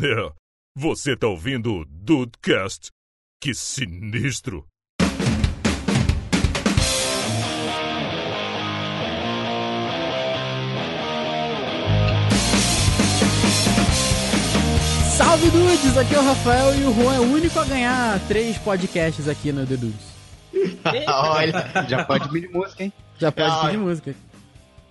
[0.00, 0.32] É,
[0.76, 2.90] você tá ouvindo o Dudecast?
[3.40, 4.66] Que sinistro!
[15.16, 18.58] Salve Dudes, aqui é o Rafael e o Juan é o único a ganhar três
[18.58, 20.14] podcasts aqui no The Dudes.
[21.08, 22.92] Olha, já pode pedir música, hein?
[23.18, 24.14] Já pode Ah, pedir música.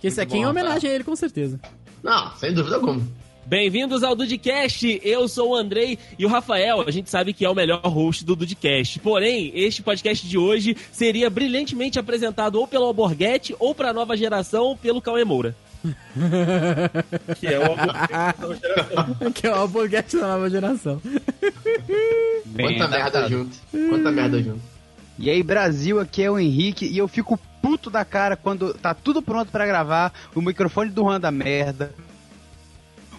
[0.00, 1.60] Que esse muito aqui é em bom, homenagem a ele, com certeza.
[2.02, 3.02] Não, sem dúvida alguma.
[3.46, 7.50] Bem-vindos ao Dudcast, eu sou o Andrei e o Rafael, a gente sabe que é
[7.50, 8.98] o melhor host do Dudcast.
[9.00, 14.16] Porém, este podcast de hoje seria brilhantemente apresentado ou pelo Alborguete ou para a nova
[14.16, 15.54] geração pelo Cauê Moura.
[17.38, 19.32] Que é o amor.
[19.34, 21.02] que é o Alborguete da nova geração.
[22.58, 23.56] Quanta merda junto.
[23.90, 24.62] Quanta merda junto.
[25.18, 28.94] E aí, Brasil, aqui é o Henrique e eu fico puto da cara quando tá
[28.94, 31.94] tudo pronto pra gravar, o microfone do Juan da merda.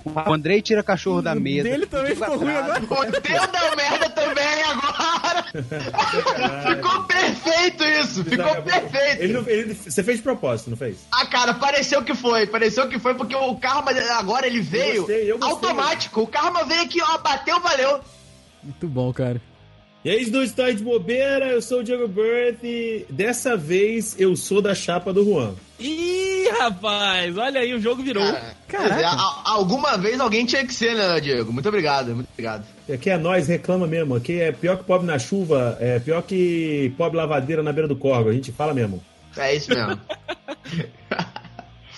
[0.05, 1.67] O Andrei tira cachorro da mesa.
[1.69, 2.83] Dele também ficou ruim agora.
[2.83, 5.45] O teu deu merda também agora!
[6.75, 8.23] Ficou perfeito isso!
[8.23, 9.23] Ficou perfeito!
[9.23, 10.97] Ele, não- ele- você fez de propósito, não fez?
[11.11, 12.45] Ah, cara, pareceu que foi.
[12.45, 15.69] Pareceu que foi porque o karma agora ele veio gostei, eu gostei.
[15.69, 16.21] automático.
[16.21, 17.99] O karma veio aqui, ó, bateu, valeu.
[18.61, 19.41] Muito bom, cara.
[20.03, 24.35] E aí, dois tá de bobeira, eu sou o Diego Birth e dessa vez eu
[24.35, 25.55] sou da chapa do Juan.
[25.79, 28.23] Ih, rapaz, olha aí, o jogo virou.
[28.67, 31.51] Quer dizer, a- alguma vez alguém tinha que ser, né, Diego?
[31.51, 32.63] Muito obrigado, muito obrigado.
[32.91, 34.15] Aqui é nós, reclama mesmo.
[34.15, 37.95] Aqui é pior que pobre na chuva, é pior que pobre lavadeira na beira do
[37.95, 38.29] corvo.
[38.29, 39.03] A gente fala mesmo.
[39.35, 39.99] É isso mesmo.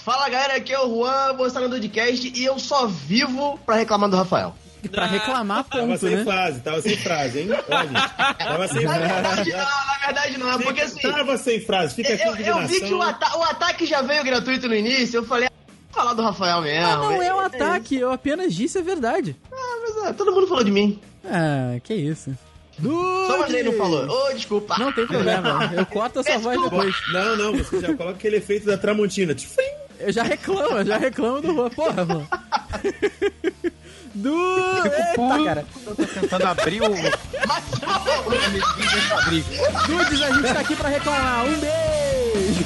[0.04, 3.76] Fala galera, aqui é o Juan, vou estar no podcast e eu só vivo pra
[3.76, 4.56] reclamar do Rafael.
[4.90, 6.24] Pra reclamar, Tava ponto, sem né?
[6.24, 7.50] frase, tava sem frase, hein?
[7.70, 8.38] Ó, gente.
[8.38, 9.52] Tava sem Na verdade, frase.
[9.52, 11.02] não, na verdade não, é porque assim.
[11.02, 14.24] Tava sem frase, fica aqui Eu, eu vi que o, ata- o ataque já veio
[14.24, 15.52] gratuito no início, eu falei, ah,
[15.92, 16.86] vou falar do Rafael mesmo.
[16.88, 17.56] Ah, não é um isso.
[17.56, 19.36] ataque, eu apenas disse a verdade.
[19.52, 21.00] Ah, mas é, todo mundo falou de mim.
[21.26, 22.36] Ah, que isso.
[22.82, 24.08] Só o Andrei não falou.
[24.08, 24.76] Ô, desculpa.
[24.78, 26.96] Não tem problema, eu corto a sua voz depois.
[27.12, 29.34] Não, não, você já coloca aquele efeito da Tramontina.
[29.34, 29.56] Tipo,
[30.00, 31.70] Eu já reclamo, eu já reclamo do Juan.
[31.72, 32.28] Porra, mano.
[34.18, 34.34] Du...
[34.84, 35.66] Eita, cara.
[35.86, 36.86] Eu tô tentando abrir o.
[39.20, 39.46] abrir.
[39.86, 41.46] Dudes, a gente tá aqui pra reclamar.
[41.46, 42.66] Um beijo!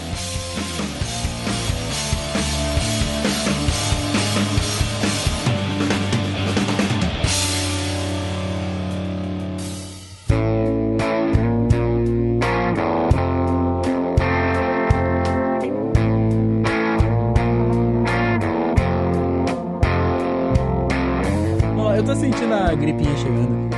[22.58, 23.70] Sentindo a gripinha chegando.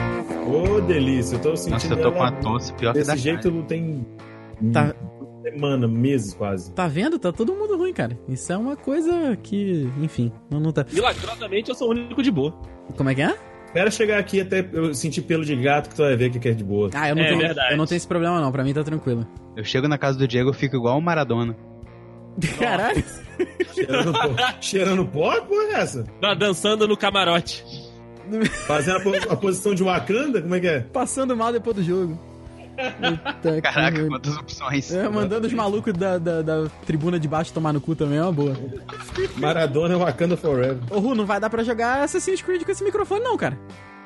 [0.48, 3.18] ô delícia, eu tô sentindo Nossa, eu tô ela com a tosse pior que Desse
[3.18, 4.06] jeito não tem
[4.72, 4.94] Tá,
[5.44, 6.72] semana, meses quase.
[6.74, 7.20] tá vendo?
[7.20, 8.18] Tá todo mundo ruim, cara.
[8.30, 10.86] Isso é uma coisa que, enfim, não, não tá.
[10.92, 12.52] Milagrosamente eu sou o único de boa.
[12.96, 13.36] Como é que é?
[13.66, 16.48] Espera chegar aqui até eu sentir pelo de gato que tu vai ver o que
[16.48, 16.92] é de boa.
[16.94, 17.72] Ah, eu não, É tenho, verdade.
[17.74, 18.52] eu não tenho esse problema, não.
[18.52, 19.28] Pra mim tá tranquilo.
[19.58, 21.56] Eu chego na casa do Diego e fico igual o Maradona.
[22.60, 23.04] Caralho.
[23.74, 24.36] Cheirando pó.
[24.62, 25.32] Cheirando pó?
[25.42, 26.04] Que porra é essa?
[26.22, 27.66] Tá dançando no camarote.
[28.68, 30.42] Fazendo a, po- a posição de Wakanda?
[30.42, 30.80] Como é que é?
[30.82, 32.20] Passando mal depois do jogo.
[32.76, 34.92] Eita, Caraca, que- quantas opções.
[34.92, 38.24] É, mandando os malucos da, da, da tribuna de baixo tomar no cu também é
[38.24, 38.56] uma boa.
[39.38, 40.80] Maradona Wakanda Forever.
[40.90, 43.58] Ô, Ru, não vai dar pra jogar Assassin's Creed com esse microfone, não, cara.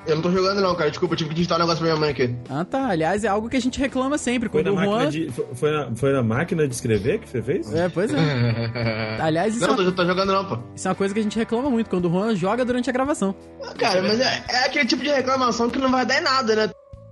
[0.08, 0.90] Eu não tô jogando não, cara.
[0.90, 2.34] Desculpa, eu tive que digitar um negócio pra minha mãe aqui.
[2.50, 2.88] Ah, tá.
[2.88, 4.48] Aliás, é algo que a gente reclama sempre.
[4.50, 5.10] Foi Quando na, máquina Juan.
[5.10, 7.74] de, foi- foi, na, foi na máquina de escrever que você fez?
[7.74, 8.18] É, pois é.
[9.22, 10.58] Aliás, isso, Não, é uma, tô, tô jogando não, pô.
[10.76, 11.90] isso é uma coisa que a gente reclama muito.
[11.90, 13.36] Quando o Juan joga durante a gravação.
[13.64, 16.56] Ah, Cara, mas é, é aquele tipo de reclamação que não vai dar em nada,
[16.56, 16.70] né?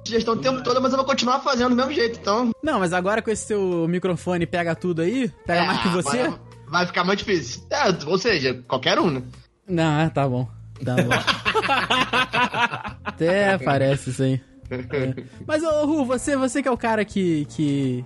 [0.08, 2.52] Gestão o tempo todo, mas eu vou continuar fazendo do mesmo jeito, então.
[2.64, 6.20] Não, mas agora com esse seu microfone pega tudo aí, pega mais que você.
[6.22, 6.40] agora
[6.70, 7.64] Vai ficar mais difícil.
[7.72, 9.24] É, ou seja, qualquer um, né?
[9.68, 10.48] Não, ah, tá bom.
[10.84, 11.09] Tá bom.
[13.03, 14.41] Até parece isso aí.
[14.69, 15.24] É.
[15.46, 18.03] Mas, ô, Ru, você, você que é o cara que, que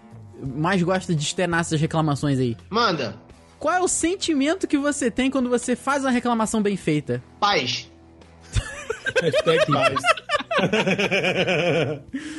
[0.56, 2.56] mais gosta de externar essas reclamações aí.
[2.70, 3.16] Manda,
[3.58, 7.22] Qual é o sentimento que você tem quando você faz uma reclamação bem feita?
[7.40, 7.90] paz.
[9.22, 10.00] Hashtag paz.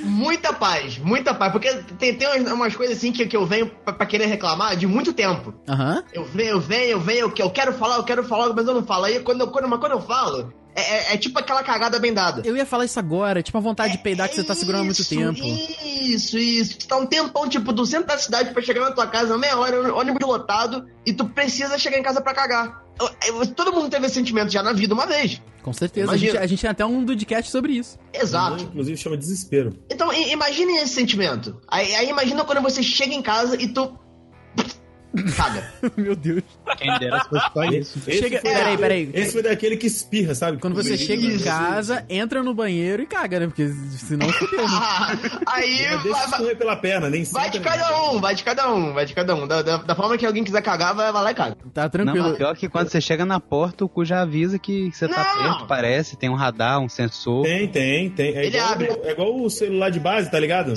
[0.03, 1.53] Muita paz, muita paz.
[1.53, 4.77] Porque tem, tem umas, umas coisas assim que, que eu venho pra, pra querer reclamar
[4.77, 5.55] de muito tempo.
[5.69, 6.03] Aham.
[6.13, 8.67] Eu venho, eu venho, eu venho, eu, que- eu quero falar, eu quero falar, mas
[8.67, 9.05] eu não falo.
[9.05, 12.13] Aí quando eu, quando, mas quando eu falo, é, é- é tipo aquela cagada bem
[12.13, 12.43] dada.
[12.45, 14.85] Eu ia falar isso agora, tipo a vontade de peidar que você tá segurando há
[14.85, 15.41] muito tempo.
[16.01, 16.79] Isso, isso.
[16.79, 19.57] Tu tá um tempão, tipo, do centro da cidade pra chegar na tua casa, meia
[19.57, 22.83] hora, ônibus lotado, e tu precisa chegar em casa pra cagar.
[23.01, 23.11] Eu-
[23.41, 25.41] eu- Todo mundo teve esse sentimento já na vida uma vez.
[25.63, 26.13] Com certeza.
[26.13, 26.45] A gente, Imagina.
[26.45, 27.99] a gente tem até um podcast sobre isso.
[28.13, 28.65] Exato.
[28.65, 29.77] Inclusive chama desespero.
[29.91, 31.61] Então, imagine esse sentimento.
[31.69, 33.99] Aí, aí imagina quando você chega em casa e tu
[35.37, 35.73] caga.
[35.97, 36.43] Meu Deus.
[36.79, 37.99] Quem dera se fosse só isso.
[38.07, 39.11] Esse Chega- foi- peraí, peraí.
[39.13, 40.59] Esse foi daquele que espirra, sabe?
[40.59, 43.47] Quando você chega em casa, entra no banheiro e caga, né?
[43.47, 43.69] Porque
[43.99, 44.71] senão fudeu, né?
[45.47, 48.35] Aí É, vai, deixa vai- escorrer pela perna, nem vai de senta, cada um, vai
[48.35, 49.47] de cada um, vai de cada um.
[49.47, 51.57] Da, da- da forma que alguém quiser cagar, vai, vai lá e caga.
[51.75, 52.29] Tá Não, tranquilo.
[52.29, 55.35] mas pior que quando você chega na porta, o cu já avisa que você tá
[55.37, 55.43] Não.
[55.43, 56.17] perto, parece.
[56.17, 57.45] Tem um radar, um sensor.
[57.45, 58.35] Tem, tem, tem.
[58.37, 58.87] É Ele igual, abre.
[59.05, 60.75] é igual o celular de base, tá ligado?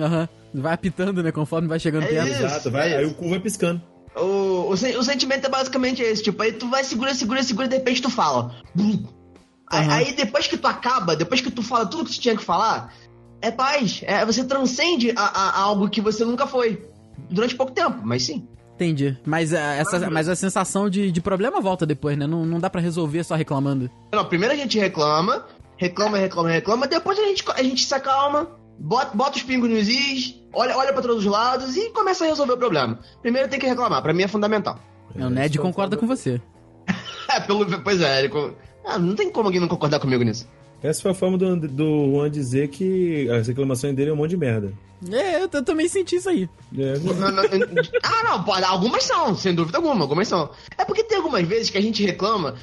[0.00, 0.28] Aham.
[0.54, 1.30] Vai apitando, né?
[1.30, 2.28] Conforme vai chegando É perto.
[2.30, 2.44] isso.
[2.44, 3.80] Exato, vai, é aí o cu vai piscando.
[4.16, 7.66] O, o, sen- o sentimento é basicamente esse, tipo, aí tu vai, segura, segura, segura,
[7.66, 8.54] e de repente tu fala.
[8.74, 9.04] Bum.
[9.68, 12.92] Aí, depois que tu acaba, depois que tu fala tudo que tu tinha que falar,
[13.40, 14.00] é paz.
[14.04, 16.84] É, você transcende a, a- a algo que você nunca foi.
[17.30, 18.48] Durante pouco tempo, mas sim.
[18.74, 19.16] Entendi.
[19.24, 22.26] Mas, a, essa, mas a sensação de, de problema volta depois, né?
[22.26, 23.88] Não, não dá pra resolver só reclamando.
[24.12, 25.44] Não, primeiro a gente reclama,
[25.76, 28.48] reclama, reclama, reclama, depois a gente, a gente se acalma,
[28.80, 32.28] bota, bota os pingos nos is, olha, olha pra todos os lados e começa a
[32.28, 32.98] resolver o problema.
[33.22, 34.78] Primeiro tem que reclamar, pra mim é fundamental.
[35.14, 36.40] o Ned concorda com você.
[37.32, 38.32] É, pelo, pois é, ele,
[38.84, 40.48] ah, não tem como alguém não concordar comigo nisso.
[40.82, 44.30] Essa foi a forma do, do Juan dizer que as reclamações dele é um monte
[44.30, 44.72] de merda.
[45.12, 46.48] É, eu, t- também senti isso aí.
[46.76, 47.42] É, Não, não,
[48.02, 50.50] ah, não, pode, algumas são, sem dúvida alguma, algumas são.
[50.76, 52.56] É porque tem algumas vezes que a gente reclama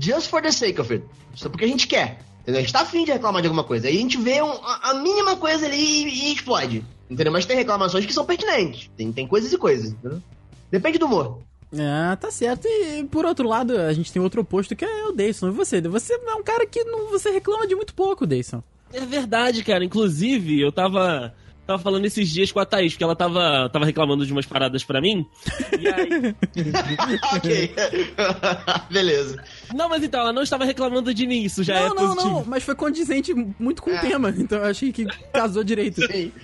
[0.00, 1.04] just for the sake of it.
[1.36, 2.18] Só porque a gente quer.
[2.42, 2.58] Entendeu?
[2.58, 3.88] A gente tá afim de reclamar de alguma coisa.
[3.88, 6.84] Aí a gente vê um- a, a mínima coisa ali e, e explode.
[7.08, 7.32] Entendeu?
[7.32, 8.90] Mas tem reclamações que são pertinentes.
[8.96, 9.92] Tem, tem coisas e coisas.
[9.92, 10.22] Entendeu?
[10.70, 11.38] Depende do humor.
[11.78, 12.66] Ah, tá certo.
[12.66, 15.48] E por outro lado, a gente tem outro oposto que é o Dayson.
[15.48, 15.80] E você?
[15.82, 18.62] Você é um cara que não, você reclama de muito pouco, Dayson.
[18.92, 19.84] É verdade, cara.
[19.84, 21.32] Inclusive, eu tava.
[21.66, 24.82] Tava falando esses dias com a Thaís, que ela tava, tava reclamando de umas paradas
[24.82, 25.24] pra mim.
[25.78, 26.34] E aí.
[27.36, 27.74] ok.
[28.90, 29.40] Beleza.
[29.74, 32.28] Não, mas então, ela não estava reclamando de mim, isso já não, é não, positivo.
[32.30, 32.44] não.
[32.46, 33.98] Mas foi condizente muito com É.
[33.98, 34.34] o tema.
[34.36, 36.00] Então eu achei que casou direito.
[36.10, 36.32] Sim.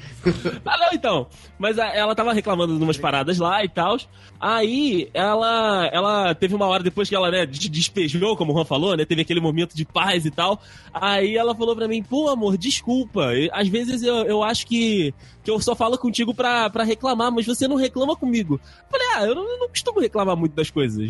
[0.67, 1.28] Ah, não, então.
[1.56, 3.96] Mas a- ela tava reclamando de umas paradas lá e tal.
[4.40, 8.64] Aí ela ela teve uma hora depois que ela, né, des- despejou, como o Juan
[8.64, 9.05] falou, né?
[9.05, 10.61] Teve aquele momento de paz e tal.
[10.93, 13.31] Aí ela falou pra mim, pô, amor, desculpa.
[13.52, 15.14] Às vezes eu, eu acho que,
[15.44, 18.61] que eu só falo contigo pra, pra reclamar, mas você não reclama comigo.
[18.64, 21.08] Eu Falei, ah, eu não, eu não costumo reclamar muito das coisas.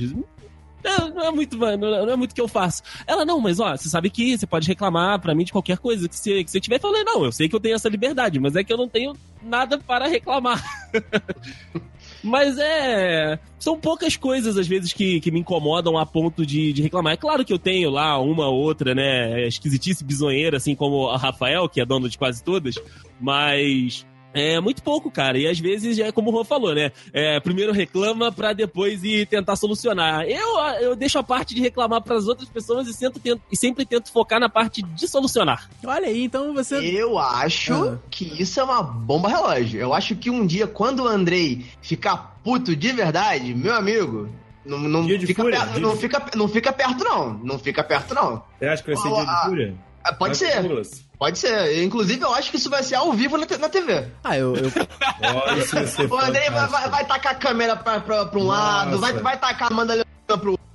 [0.86, 2.80] Não, não é muito, é- não é muito que eu faço.
[3.06, 6.08] Ela, não, mas ó, você sabe que você pode reclamar pra mim de qualquer coisa
[6.08, 6.76] que você, que você tiver.
[6.76, 8.88] Eu falei, não, eu sei que eu tenho essa liberdade, mas é que eu não
[8.88, 10.62] tenho nada para reclamar.
[12.22, 13.38] mas é.
[13.58, 17.14] São poucas coisas, às vezes, que, que me incomodam a ponto de, de reclamar.
[17.14, 21.16] É claro que eu tenho lá uma ou outra, né, esquisitice bizonheira, assim como a
[21.16, 22.76] Rafael, que é dono de quase todas,
[23.20, 24.06] mas.
[24.38, 25.38] É muito pouco, cara.
[25.38, 26.92] E às vezes, é como o Juan falou, né?
[27.12, 30.24] É, primeiro reclama pra depois ir tentar solucionar.
[30.28, 33.86] Eu, eu deixo a parte de reclamar pras outras pessoas e, sempre tento, e sempre
[33.86, 35.70] tento focar na parte de solucionar.
[35.84, 36.76] Olha aí, então você.
[36.76, 37.98] Eu acho Ah.
[38.10, 39.80] que isso é uma bomba relógio.
[39.80, 44.28] Eu acho que um dia, quando o Andrei ficar puto de verdade, meu amigo,
[44.66, 47.32] não, não, fica, fúria, perto, não, fica, não fica perto, não.
[47.42, 48.42] Não fica perto, não.
[48.58, 49.74] Você acha que vai ser dia de fúria?
[50.08, 51.02] Ah, Pode ser, Douglas.
[51.18, 51.82] pode ser.
[51.82, 54.06] Inclusive, eu acho que isso vai ser ao vivo na, na TV.
[54.22, 54.54] Ah, eu.
[54.54, 54.70] eu...
[55.34, 58.38] Ó, isso vai ser O Andrei vai, vai, vai tacar a câmera pra, pra, pra
[58.38, 59.22] um lado, vai, Nossa.
[59.24, 60.06] vai tacar a Amanda Leona
[60.40, 60.66] pro outro.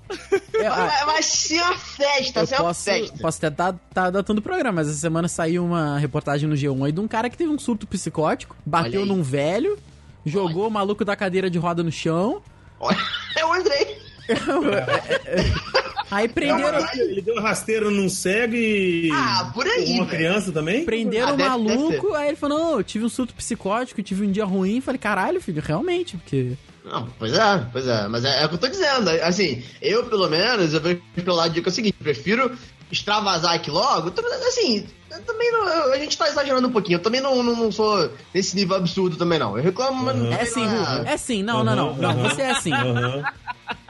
[0.54, 3.18] eu- ah, Vai, vai ser uma festa, ser uma posso, festa.
[3.20, 6.86] posso até estar tá, datando o programa, mas essa semana saiu uma reportagem no G1
[6.86, 9.80] aí de um cara que teve um surto psicótico, bateu num velho,
[10.26, 12.42] jogou o maluco da cadeira de roda no chão,
[12.80, 12.98] Olha,
[13.38, 13.98] É o Andrei.
[16.12, 19.10] Aí prenderam, Ele deu uma rasteira num cego e.
[19.14, 20.86] Ah, por aí, Uma criança também?
[20.86, 24.26] prenderam Ah, o deve- maluco, aí ele falou, não, eu tive um surto psicótico, tive
[24.26, 26.52] um dia ruim, falei, caralho, filho, realmente, porque...
[26.84, 28.08] Não, pois é, pois é.
[28.08, 29.10] Mas é, é o que eu tô dizendo.
[29.24, 32.52] Assim, eu, pelo menos, eu vejo pelo lado de que é o seguinte, prefiro
[32.92, 34.10] extravasar aqui logo.
[34.12, 36.98] Tô- Assim, eu também não, a gente tá exagerando um pouquinho.
[36.98, 39.58] Eu também não, não, não sou nesse nível absurdo também, não.
[39.58, 40.32] Eu reclamo, mas Uhum.
[40.34, 42.30] É sim, Ru, é sim, não, não, não, não, aham.
[42.30, 43.26] você é assim, Aham.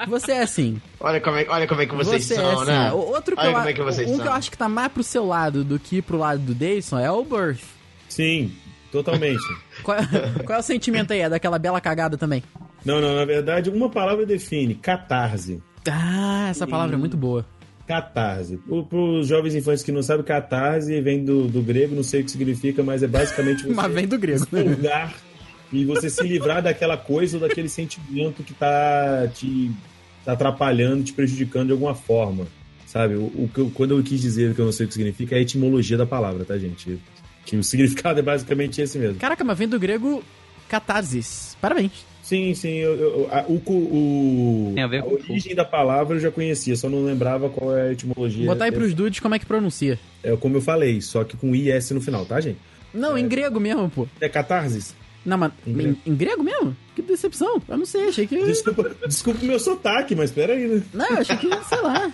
[0.08, 0.82] você é assim.
[1.00, 2.66] Olha como é, olha como é que vocês Você são, é assim.
[2.66, 2.92] né?
[2.92, 4.22] O Outro que Olha eu, como é que vocês um são.
[4.22, 6.98] que eu acho que tá mais pro seu lado do que pro lado do Dayson
[7.00, 7.62] é o Birth.
[8.10, 8.51] Sim,
[8.92, 9.44] totalmente.
[9.84, 9.98] Qual,
[10.46, 11.22] qual é o sentimento aí?
[11.22, 12.44] É daquela bela cagada também?
[12.86, 15.62] Não, não, na verdade, uma palavra define: catarse.
[15.90, 17.46] Ah, essa palavra é muito boa.
[17.91, 18.57] Catarse.
[18.57, 22.24] Para os jovens infantes que não sabem, catarse vem do, do grego, não sei o
[22.24, 24.38] que significa, mas é basicamente você Mas vem do grego.
[24.43, 25.13] expurgar
[25.74, 29.71] e você se livrar daquela coisa ou daquele sentimento que tá te
[30.24, 32.48] tá atrapalhando, te prejudicando de alguma forma.
[32.86, 33.15] Sabe?
[33.15, 35.41] O, o quando eu quis dizer que eu não sei o que significa é a
[35.41, 36.98] etimologia da palavra, tá, gente?
[37.45, 39.15] Que o significado é basicamente esse mesmo.
[39.19, 40.24] Caraca, mas vem do grego
[40.69, 41.57] catarsis.
[41.60, 41.91] Parabéns.
[42.24, 42.75] Sim, sim.
[42.75, 46.75] Eu, eu- a, o, o- Tem a ver com origem da palavra eu já conhecia,
[46.75, 48.46] só não lembrava qual é a etimologia.
[48.46, 50.00] Botar aí pros dudes como é que pronuncia.
[50.24, 52.58] É como eu falei, só que com IS no final, tá, gente?
[52.94, 54.08] Não, em grego mesmo, pô.
[54.20, 54.94] É catarsis?
[55.25, 55.98] Não, mas Em em, grego.
[56.08, 56.78] em grego mesmo?
[56.96, 57.62] Que decepção.
[57.68, 58.44] Eu não sei, achei que.
[58.44, 60.82] Desculpa, desculpa o meu sotaque, mas peraí, né?
[60.94, 62.12] Não, eu achei que, sei lá.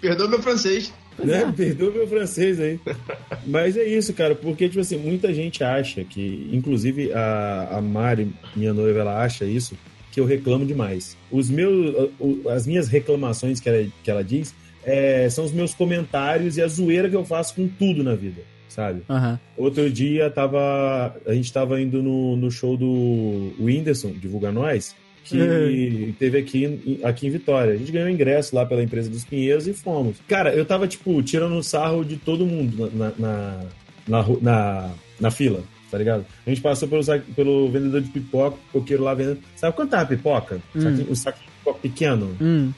[0.00, 0.92] Perdoa meu francês.
[1.18, 1.52] Né?
[1.56, 2.80] Perdoa meu francês aí.
[3.46, 8.32] Mas é isso, cara, porque, tipo assim, muita gente acha que, inclusive a, a Mari,
[8.54, 9.76] minha noiva, ela acha isso,
[10.10, 11.16] que eu reclamo demais.
[11.30, 12.10] Os meus,
[12.50, 16.68] as minhas reclamações que ela, que ela diz é, são os meus comentários e a
[16.68, 19.02] zoeira que eu faço com tudo na vida, sabe?
[19.08, 19.38] Aham.
[19.56, 26.14] Outro dia tava, a gente tava indo no, no show do Whindersson, Divulga Nós, que
[26.18, 27.74] teve aqui, em- aqui em Vitória.
[27.74, 30.16] A gente ganhou ingresso lá pela empresa dos Pinheiros e fomos.
[30.28, 33.60] Cara, eu tava, tipo, tirando sarro de todo mundo na, na,
[34.08, 36.24] na, na, na fila, tá ligado?
[36.46, 37.02] A gente passou pelo,
[37.36, 39.40] pelo vendedor de pipoca, pipoqueiro lá vendendo.
[39.56, 40.60] Sabe quanto tá a pipoca?
[40.74, 40.80] Hum.
[40.80, 42.36] Saquinho- o saquinho de pipoca pequeno?
[42.40, 42.72] Hum.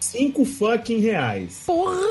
[0.00, 1.62] Cinco fucking reais.
[1.66, 2.06] Porra!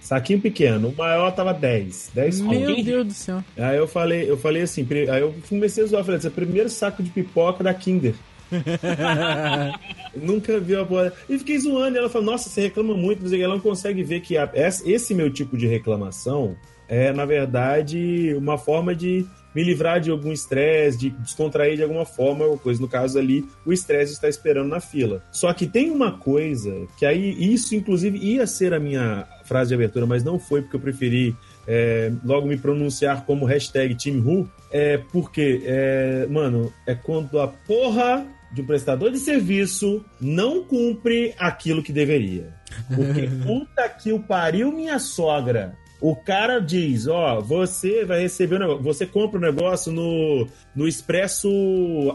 [0.00, 0.90] Saquinho pequeno.
[0.90, 2.12] O maior tava 10.
[2.14, 3.42] 10 Meu Alguém- Deus do céu.
[3.56, 6.32] Aí eu falei, eu falei assim, aí eu comecei a zoar, falei, esse é o
[6.32, 8.14] primeiro saco de pipoca da Kinder.
[10.16, 11.12] Nunca viu a porra.
[11.28, 14.20] E fiquei zoando, e ela falou, nossa, você reclama muito, mas ela não consegue ver
[14.20, 16.56] que a- esse meu tipo de reclamação
[16.88, 22.04] é, na verdade, uma forma de me livrar de algum estresse, de descontrair de alguma
[22.04, 22.80] forma, ou coisa.
[22.80, 25.24] No caso ali, o estresse está esperando na fila.
[25.32, 29.74] Só que tem uma coisa que aí, isso inclusive ia ser a minha frase de
[29.74, 31.34] abertura, mas não foi porque eu preferi
[31.66, 37.48] é, logo me pronunciar como hashtag Team Who, é porque, é, mano, é quando a
[37.48, 42.54] porra de um prestador de serviço não cumpre aquilo que deveria.
[42.94, 45.74] Porque puta que o pariu minha sogra.
[45.98, 50.86] O cara diz, ó, você vai receber o negócio, você compra o negócio no, no
[50.86, 51.48] expresso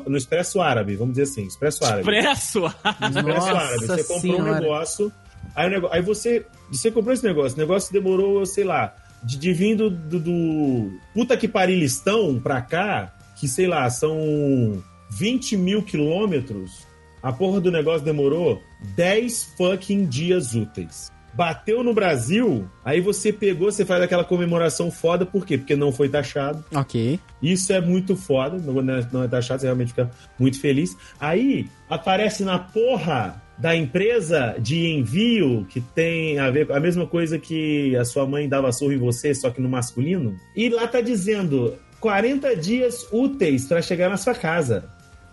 [0.05, 2.01] no expresso árabe, vamos dizer assim, expresso árabe.
[2.01, 2.65] Expresso!
[2.65, 3.87] Expresso Nossa árabe.
[3.87, 5.11] Você comprou um negócio,
[5.55, 9.51] aí, nego- aí você, você comprou esse negócio, o negócio demorou, sei lá, de, de
[9.51, 14.81] vindo do, do puta que parilistão pra cá, que sei lá, são
[15.11, 16.87] 20 mil quilômetros,
[17.21, 18.61] a porra do negócio demorou
[18.95, 21.11] 10 fucking dias úteis.
[21.33, 25.57] Bateu no Brasil, aí você pegou, você faz aquela comemoração foda, por quê?
[25.57, 26.63] Porque não foi taxado.
[26.75, 27.19] Ok.
[27.41, 30.97] Isso é muito foda, não é, não é taxado, você realmente fica muito feliz.
[31.19, 37.05] Aí aparece na porra da empresa de envio que tem a ver com a mesma
[37.05, 40.35] coisa que a sua mãe dava surra em você, só que no masculino.
[40.55, 44.89] E lá tá dizendo 40 dias úteis para chegar na sua casa.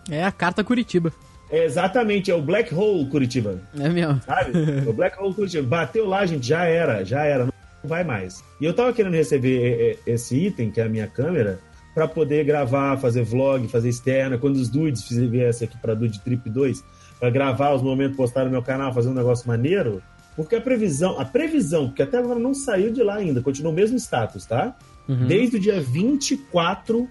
[0.09, 1.11] É a carta Curitiba.
[1.51, 4.21] É exatamente, é o Black Hole Curitiba, É mesmo.
[4.21, 4.51] sabe?
[4.85, 5.67] É o Black Hole Curitiba.
[5.67, 7.53] Bateu lá, gente, já era, já era, não
[7.83, 8.43] vai mais.
[8.61, 11.59] E eu tava querendo receber é, é, esse item, que é a minha câmera,
[11.95, 14.37] para poder gravar, fazer vlog, fazer externa.
[14.37, 16.83] Quando os dudes viessem aqui para Dude Trip 2,
[17.19, 20.03] para gravar os momentos, postar no meu canal, fazer um negócio maneiro.
[20.35, 23.75] Porque a previsão, a previsão, porque até agora não saiu de lá ainda, continua o
[23.75, 24.77] mesmo status, tá?
[25.07, 25.27] Uhum.
[25.27, 27.09] Desde o dia 24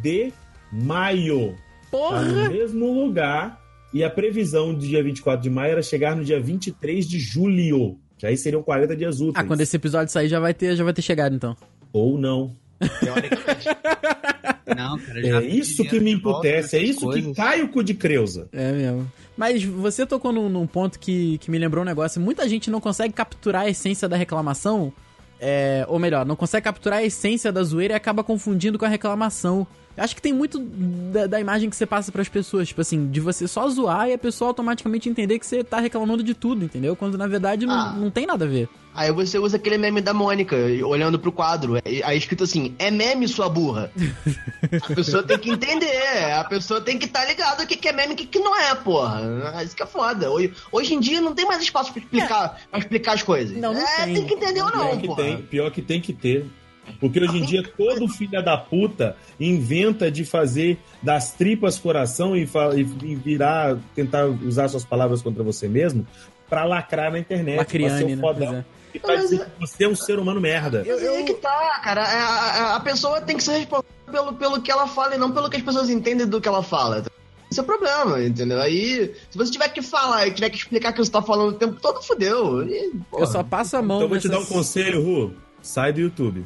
[0.00, 0.32] de
[0.72, 1.56] maio.
[1.90, 2.22] Tá Porra!
[2.22, 3.60] no mesmo lugar.
[3.92, 7.98] E a previsão do dia 24 de maio era chegar no dia 23 de julho.
[8.16, 9.34] Que aí seriam 40 dias úteis.
[9.36, 11.56] Ah, quando esse episódio sair já vai ter, já vai ter chegado então.
[11.92, 12.54] Ou não.
[13.00, 13.68] Teoricamente.
[14.76, 18.48] Não, cara, É isso que me emputece, é isso que cai o cu de Creuza.
[18.52, 19.10] É mesmo.
[19.36, 22.20] Mas você tocou num, num ponto que, que me lembrou um negócio.
[22.20, 24.92] Muita gente não consegue capturar a essência da reclamação.
[25.40, 28.88] é, ou melhor, não consegue capturar a essência da zoeira e acaba confundindo com a
[28.88, 29.66] reclamação.
[30.00, 30.58] Acho que tem muito
[31.12, 34.14] da, da imagem que você passa pras pessoas, tipo assim, de você só zoar e
[34.14, 36.96] a pessoa automaticamente entender que você tá reclamando de tudo, entendeu?
[36.96, 37.92] Quando na verdade não, Ah.
[37.92, 38.68] não tem nada a ver.
[38.92, 41.74] Aí você usa aquele meme da Mônica, olhando pro quadro.
[42.02, 43.92] Aí escrito assim, é meme, sua burra.
[44.82, 47.88] A pessoa tem que entender, a pessoa tem que estar tá ligada o que, que
[47.88, 49.62] é meme e o que, que não é, porra.
[49.62, 50.30] Isso que é foda.
[50.30, 53.56] Hoje, hoje em dia não tem mais espaço pra explicar, pra explicar as coisas.
[53.56, 54.14] Não, não é, tem.
[54.14, 54.26] tem.
[54.26, 55.22] que entender ou não, Pior que, porra.
[55.22, 56.46] tem, pior que tem que ter.
[56.98, 62.48] Porque hoje em dia todo filho da puta inventa de fazer das tripas coração e,
[63.04, 66.06] e virar, tentar usar suas palavras contra você mesmo
[66.48, 67.56] pra lacrar na internet.
[67.56, 68.64] pra ser Lacriane, o né?
[68.76, 68.80] é.
[68.92, 70.84] E pra dizer que você é um ser humano merda.
[70.84, 72.02] Mas aí que tá, cara.
[72.02, 72.24] A,
[72.72, 75.48] a- a pessoa tem que ser responsável pelo, pelo que ela fala e não pelo
[75.48, 77.04] que as pessoas entendem do que ela fala.
[77.48, 78.60] Esse é o problema, entendeu?
[78.60, 81.50] Aí, se você tiver que falar e tiver que explicar o que você tá falando
[81.50, 82.64] o tempo todo, fudeu.
[82.68, 82.92] E.
[83.16, 85.34] Eu só passo a mão Então eu vou te dar um nessas- conselho, Ru.
[85.62, 86.44] Sai do YouTube.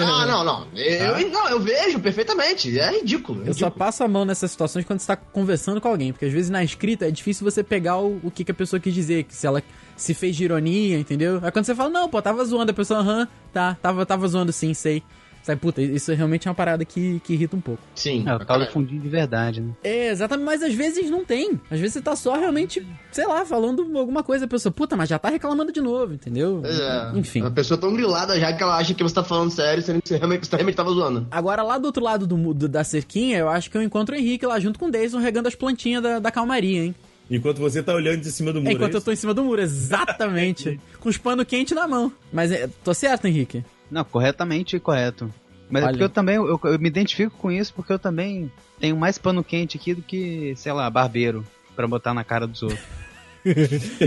[0.00, 0.66] Ah, não, não.
[0.74, 2.78] Eu, não, eu vejo perfeitamente.
[2.78, 3.44] É ridículo.
[3.44, 6.32] Eu só passo a mão nessas situações quando você tá conversando com alguém, porque às
[6.32, 9.26] vezes na escrita é difícil você pegar o, o que, que a pessoa quis dizer,
[9.28, 9.62] se ela
[9.96, 11.40] se fez de ironia, entendeu?
[11.42, 14.52] Aí quando você fala, não, pô, tava zoando, a pessoa, aham, tá, tava, tava zoando
[14.52, 15.02] sim, sei.
[15.46, 17.80] Sabe, puta, isso realmente é uma parada que, que irrita um pouco.
[17.94, 18.24] Sim.
[18.26, 19.70] É o tal do fundinho de verdade, né?
[19.84, 21.52] É, exatamente, mas às vezes não tem.
[21.70, 25.08] Às vezes você tá só realmente, sei lá, falando alguma coisa, a pessoa, puta, mas
[25.08, 26.62] já tá reclamando de novo, entendeu?
[26.64, 27.16] É.
[27.16, 27.42] Enfim.
[27.46, 30.08] A pessoa tão grilada já que ela acha que você tá falando sério, sendo que
[30.08, 31.28] você realmente, você realmente tava zoando.
[31.30, 34.18] Agora, lá do outro lado do, do- da cerquinha, eu acho que eu encontro o
[34.18, 36.94] Henrique lá junto com o Deison regando as plantinhas da, da calmaria, hein?
[37.30, 38.70] Enquanto você tá olhando de cima do muro.
[38.70, 40.80] É, enquanto é eu tô em cima do muro, exatamente.
[40.98, 42.10] com os panos quentes na mão.
[42.32, 43.64] Mas é, tô certo, Henrique?
[43.90, 45.32] Não, corretamente correto.
[45.68, 48.96] Mas é porque eu também, eu, eu me identifico com isso porque eu também tenho
[48.96, 52.80] mais pano quente aqui do que, sei lá, barbeiro pra botar na cara dos outros.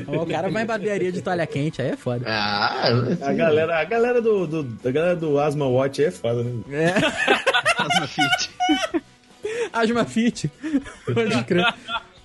[0.07, 2.25] O cara vai em barbearia de toalha quente, aí é foda.
[2.27, 2.89] Ah,
[3.21, 6.61] A galera, a galera do, do, a galera do Asma Watch é foda, né?
[6.69, 6.93] É.
[9.71, 10.51] Asma Fit.
[11.05, 11.73] Pode crer.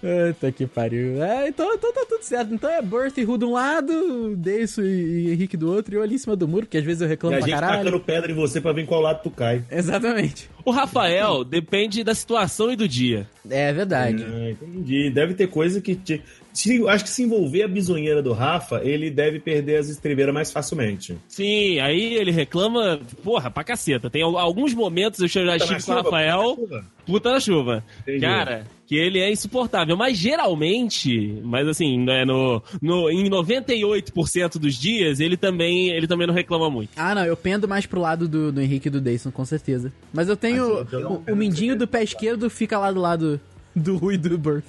[0.04, 1.22] Eita que pariu.
[1.24, 2.52] É, então, então tá tudo certo.
[2.52, 5.96] Então é Birth e Ru de um lado, Deiso e, e Henrique do outro, e
[5.96, 7.54] eu ali em cima do muro, porque às vezes eu E reclamo a pra gente
[7.58, 7.84] caralho.
[7.84, 9.64] tacando pedra em você pra ver em qual lado tu cai.
[9.70, 10.50] Exatamente.
[10.64, 13.26] O Rafael depende da situação e do dia.
[13.48, 14.24] É verdade.
[14.26, 15.10] Ah, entendi.
[15.10, 15.94] Deve ter coisa que.
[15.94, 16.22] Te...
[16.54, 20.50] Se, acho que se envolver a bisonheira do Rafa, ele deve perder as estribeiras mais
[20.52, 21.18] facilmente.
[21.28, 24.08] Sim, aí ele reclama, porra, pra caceta.
[24.08, 26.84] Tem al- alguns momentos, eu já estive com o chuva, Rafael, puta na chuva.
[27.04, 27.84] puta na chuva.
[28.02, 28.20] Entendi.
[28.20, 29.96] Cara, que ele é insuportável.
[29.96, 36.26] Mas geralmente, mas assim, né, no, no, em 98% dos dias, ele também, ele também
[36.26, 36.90] não reclama muito.
[36.96, 39.92] Ah, não, eu pendo mais pro lado do, do Henrique e do Deison, com certeza.
[40.12, 40.64] Mas eu tenho.
[40.64, 43.40] Ah, sim, então- o, o mindinho do pé esquerdo fica lá do lado
[43.74, 44.64] do Rui do Birth.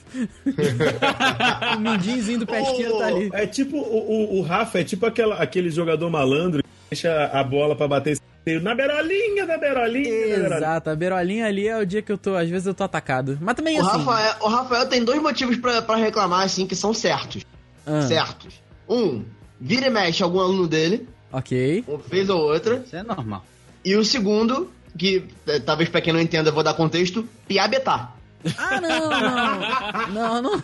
[1.78, 3.30] o mindinhozinho do pé esquerdo tá ali.
[3.34, 7.44] É tipo, o, o, o Rafa é tipo aquela, aquele jogador malandro que deixa a
[7.44, 8.18] bola pra bater
[8.62, 10.58] na beirolinha, na beirolinha, na beirolinha.
[10.58, 12.36] Exato, a beirolinha ali é o dia que eu tô.
[12.36, 13.38] Às vezes eu tô atacado.
[13.42, 13.98] Mas também O assim.
[14.00, 17.44] Rafael, o Rafael tem dois motivos pra, pra reclamar, assim, que são certos.
[17.86, 18.54] ah, Certos.
[18.88, 19.24] Um,
[19.60, 21.84] vira e mexe algum aluno dele, Ok.
[21.88, 22.84] uma vez ou outra.
[22.86, 23.44] Isso é normal.
[23.84, 28.12] E o segundo, que eh, talvez pra quem não entenda, eu vou dar contexto, piabetá.
[28.58, 30.08] Ah, não, não.
[30.08, 30.64] Não, não.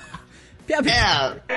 [0.68, 0.90] Piada.
[0.90, 1.54] É,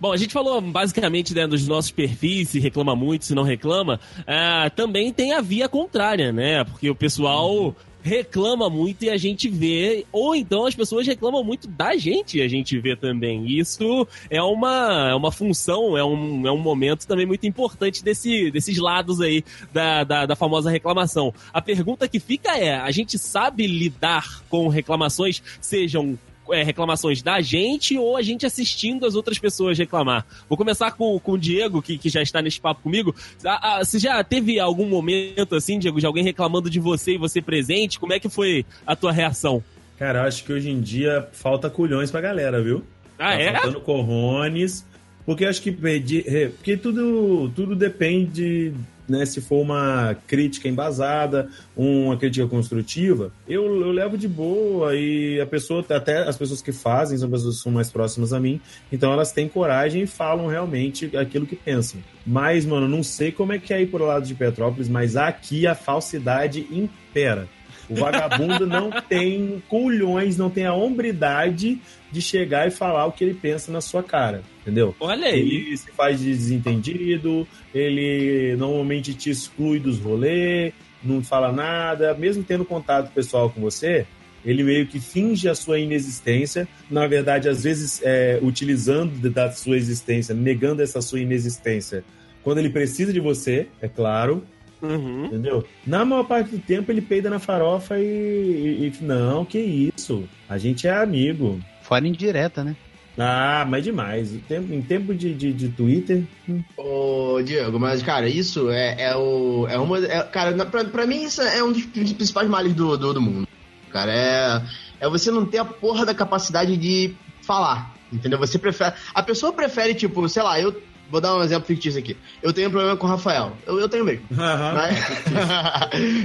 [0.00, 4.00] Bom, a gente falou basicamente né, dos nossos perfis, se reclama muito, se não reclama.
[4.26, 6.64] Ah, também tem a via contrária, né?
[6.64, 11.68] Porque o pessoal reclama muito e a gente vê, ou então as pessoas reclamam muito
[11.68, 13.46] da gente e a gente vê também.
[13.46, 18.50] Isso é uma, é uma função, é um, é um momento também muito importante desse,
[18.50, 21.32] desses lados aí da, da, da famosa reclamação.
[21.52, 26.18] A pergunta que fica é: a gente sabe lidar com reclamações, sejam
[26.50, 30.26] é, reclamações da gente ou a gente assistindo as outras pessoas reclamar.
[30.48, 33.14] Vou começar com, com o Diego, que, que já está nesse papo comigo.
[33.44, 37.18] Ah, ah, você já teve algum momento assim, Diego, de alguém reclamando de você e
[37.18, 37.98] você presente?
[38.00, 39.62] Como é que foi a tua reação?
[39.98, 42.82] Cara, acho que hoje em dia falta culhões pra galera, viu?
[43.18, 43.52] Ah, tá é?
[43.52, 44.84] faltando corrones.
[45.24, 48.72] Porque acho que pedir- porque tudo, tudo depende,
[49.08, 49.24] né?
[49.26, 55.46] Se for uma crítica embasada, uma crítica construtiva, eu, eu levo de boa e a
[55.46, 58.60] pessoa, até as pessoas que fazem, são pessoas que são mais próximas a mim,
[58.90, 62.00] então elas têm coragem e falam realmente aquilo que pensam.
[62.26, 65.66] Mas, mano, não sei como é que é aí por lado de Petrópolis, mas aqui
[65.66, 67.48] a falsidade impera.
[67.92, 71.78] O vagabundo não tem culhões, não tem a hombridade
[72.10, 74.96] de chegar e falar o que ele pensa na sua cara, entendeu?
[74.98, 75.40] Olha aí.
[75.40, 80.72] Ele se faz de desentendido, ele normalmente te exclui dos rolês,
[81.04, 84.06] não fala nada, mesmo tendo contato pessoal com você,
[84.44, 89.76] ele meio que finge a sua inexistência, na verdade, às vezes é, utilizando da sua
[89.76, 92.02] existência, negando essa sua inexistência.
[92.42, 94.44] Quando ele precisa de você, é claro,
[94.82, 95.26] Uhum.
[95.26, 95.64] Entendeu?
[95.86, 99.58] Na maior parte do tempo ele peida na farofa e, e- e- Não, que
[99.96, 100.24] isso.
[100.48, 101.60] A gente é amigo.
[101.82, 102.74] Fora indireta, né?
[103.16, 104.32] Ah, mas demais.
[104.32, 106.24] Em tempo, em tempo de, de, de Twitter.
[106.48, 109.66] hum, Ô, Diego, mas, cara, isso é, é o.
[109.68, 109.98] É uma.
[110.04, 113.46] é- cara, pra, pra mim, isso é um dos principais males do, do, do mundo.
[113.90, 114.62] Cara, é.
[115.00, 117.92] É você não ter a porra da capacidade de falar.
[118.12, 118.38] Entendeu?
[118.38, 118.94] Você prefere.
[119.14, 120.74] A pessoa prefere, tipo, sei lá, eu.
[121.12, 122.16] Vou dar um exemplo fictício aqui.
[122.42, 123.52] Eu tenho um problema com o Rafael.
[123.66, 124.24] Eu, eu tenho mesmo.
[124.30, 124.90] Não é,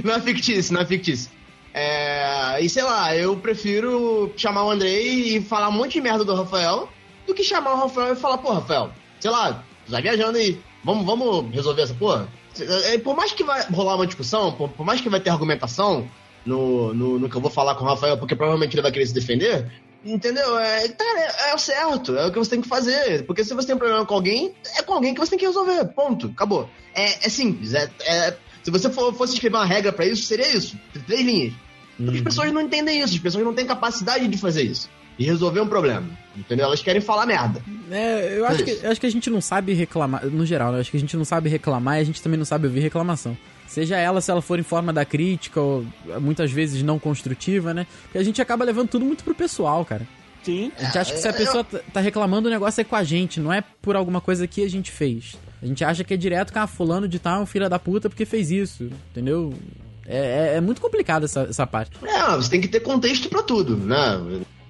[0.02, 1.30] não é fictício, não é fictício.
[1.74, 6.24] É, e sei lá, eu prefiro chamar o Andrei e falar um monte de merda
[6.24, 6.88] do Rafael
[7.26, 11.04] do que chamar o Rafael e falar, pô, Rafael, sei lá, tá viajando aí, vamos,
[11.04, 12.26] vamos resolver essa porra?
[12.58, 16.08] É, Por mais que vai rolar uma discussão, por, por mais que vai ter argumentação
[16.46, 19.06] no, no, no que eu vou falar com o Rafael, porque provavelmente ele vai querer
[19.06, 19.70] se defender,
[20.04, 20.58] entendeu?
[20.58, 23.24] É, cara, é, é o certo, é o que você tem que fazer.
[23.26, 25.46] Porque se você tem um problema com alguém, é com alguém que você tem que
[25.46, 25.84] resolver.
[25.94, 26.28] Ponto.
[26.28, 26.68] Acabou.
[26.94, 27.74] É, é simples.
[27.74, 30.76] É, é- se você for- fosse escrever uma regra pra isso, seria isso.
[31.06, 31.54] Três linhas.
[32.14, 34.88] As pessoas não entendem isso, as pessoas não têm capacidade de fazer isso.
[35.18, 36.08] de resolver um problema.
[36.36, 36.66] Entendeu?
[36.66, 37.60] Elas querem falar merda.
[37.90, 40.76] É, eu acho, que, eu acho que a gente não sabe reclamar, no geral, né?
[40.76, 42.78] Eu acho que a gente não sabe reclamar e a gente também não sabe ouvir
[42.78, 43.36] reclamação.
[43.68, 45.84] Seja ela, se ela for em forma da crítica ou
[46.20, 47.86] muitas vezes não construtiva, né?
[48.04, 50.06] Porque a gente acaba levando tudo muito pro pessoal, cara.
[50.42, 50.72] Sim.
[50.78, 53.38] A gente acha que se a pessoa tá- reclamando, o negócio é com a gente,
[53.40, 55.36] não é por alguma coisa que a gente fez.
[55.62, 58.24] A gente acha que é direto com a fulano de tal, filha da puta, porque
[58.24, 59.52] fez isso, entendeu?
[60.06, 60.16] É,
[60.52, 61.92] é- é muito complicado essa, essa parte.
[62.02, 63.96] É, você tem que ter contexto pra tudo, né?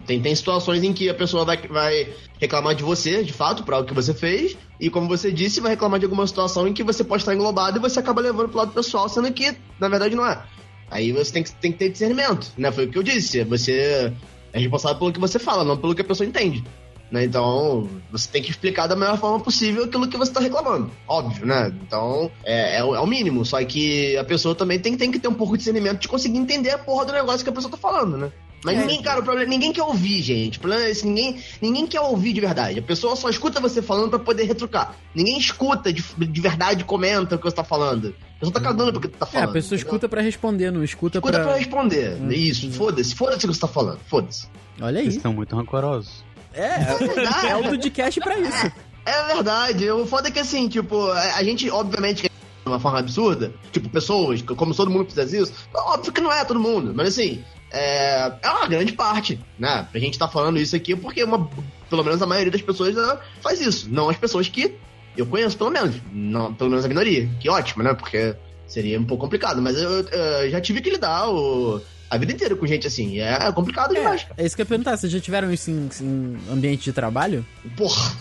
[0.08, 2.08] Tem, tem situações em que a pessoa vai, vai
[2.40, 5.72] reclamar de você, de fato, por algo que você fez, e como você disse, vai
[5.72, 8.56] reclamar de alguma situação em que você pode estar englobado e você acaba levando pro
[8.56, 10.42] lado pessoal, sendo que, na verdade, não é.
[10.90, 12.72] Aí você tem que, tem que ter discernimento, né?
[12.72, 13.44] Foi o que eu disse.
[13.44, 14.10] Você
[14.50, 16.64] é responsável pelo que você fala, não pelo que a pessoa entende.
[17.10, 17.24] Né?
[17.24, 20.90] Então, você tem que explicar da melhor forma possível aquilo que você tá reclamando.
[21.06, 21.70] Óbvio, né?
[21.82, 23.44] Então, é, é, o, é o mínimo.
[23.44, 26.38] Só que a pessoa também tem, tem que ter um pouco de discernimento de conseguir
[26.38, 28.32] entender a porra do negócio que a pessoa tá falando, né?
[28.64, 28.80] Mas É.
[28.80, 30.58] ninguém, cara, o problema ninguém quer ouvir, gente.
[30.58, 32.78] O problema é esse, ninguém, ninguém quer ouvir de verdade.
[32.78, 34.96] A pessoa só escuta você falando pra poder retrucar.
[35.14, 38.14] Ninguém escuta de, de verdade comenta o que você tá falando.
[38.36, 39.50] A pessoa tá cagando porque tu tá É, falando.
[39.50, 39.86] a pessoa entendeu?
[39.86, 41.56] escuta pra responder, não escuta, Escuta pra pra...
[41.56, 42.16] responder.
[42.20, 42.72] Hum, Isso, hum.
[42.72, 43.14] foda-se.
[43.14, 44.00] Foda-se o que você tá falando.
[44.08, 44.48] Foda-se.
[44.80, 45.04] Olha aí.
[45.04, 46.24] Vocês estão muito rancorosos.
[46.52, 48.72] É, é o Dudcast pra isso.
[49.06, 49.88] É verdade.
[49.90, 52.34] O foda é que assim, tipo, a, gente, obviamente, que de
[52.66, 56.44] uma forma absurda, tipo, pessoas, como se todo mundo fizesse isso, óbvio que não é
[56.44, 59.86] todo mundo, mas assim, é, é uma grande parte, né?
[59.92, 61.48] A gente tá falando isso aqui porque uma,
[61.90, 62.94] pelo menos a maioria das pessoas
[63.42, 63.88] faz isso.
[63.90, 64.74] Não as pessoas que
[65.16, 65.96] eu conheço, pelo menos.
[66.12, 67.28] Não, pelo menos a minoria.
[67.40, 67.92] Que ótimo, né?
[67.94, 68.34] Porque
[68.66, 69.60] seria um pouco complicado.
[69.60, 73.20] Mas eu, eu já tive que lidar o- a vida inteira com gente assim.
[73.20, 74.34] É complicado demais, cara.
[74.38, 77.44] É isso que eu ia perguntar, vocês já tiveram isso em, em ambiente de trabalho?
[77.76, 78.12] Porra,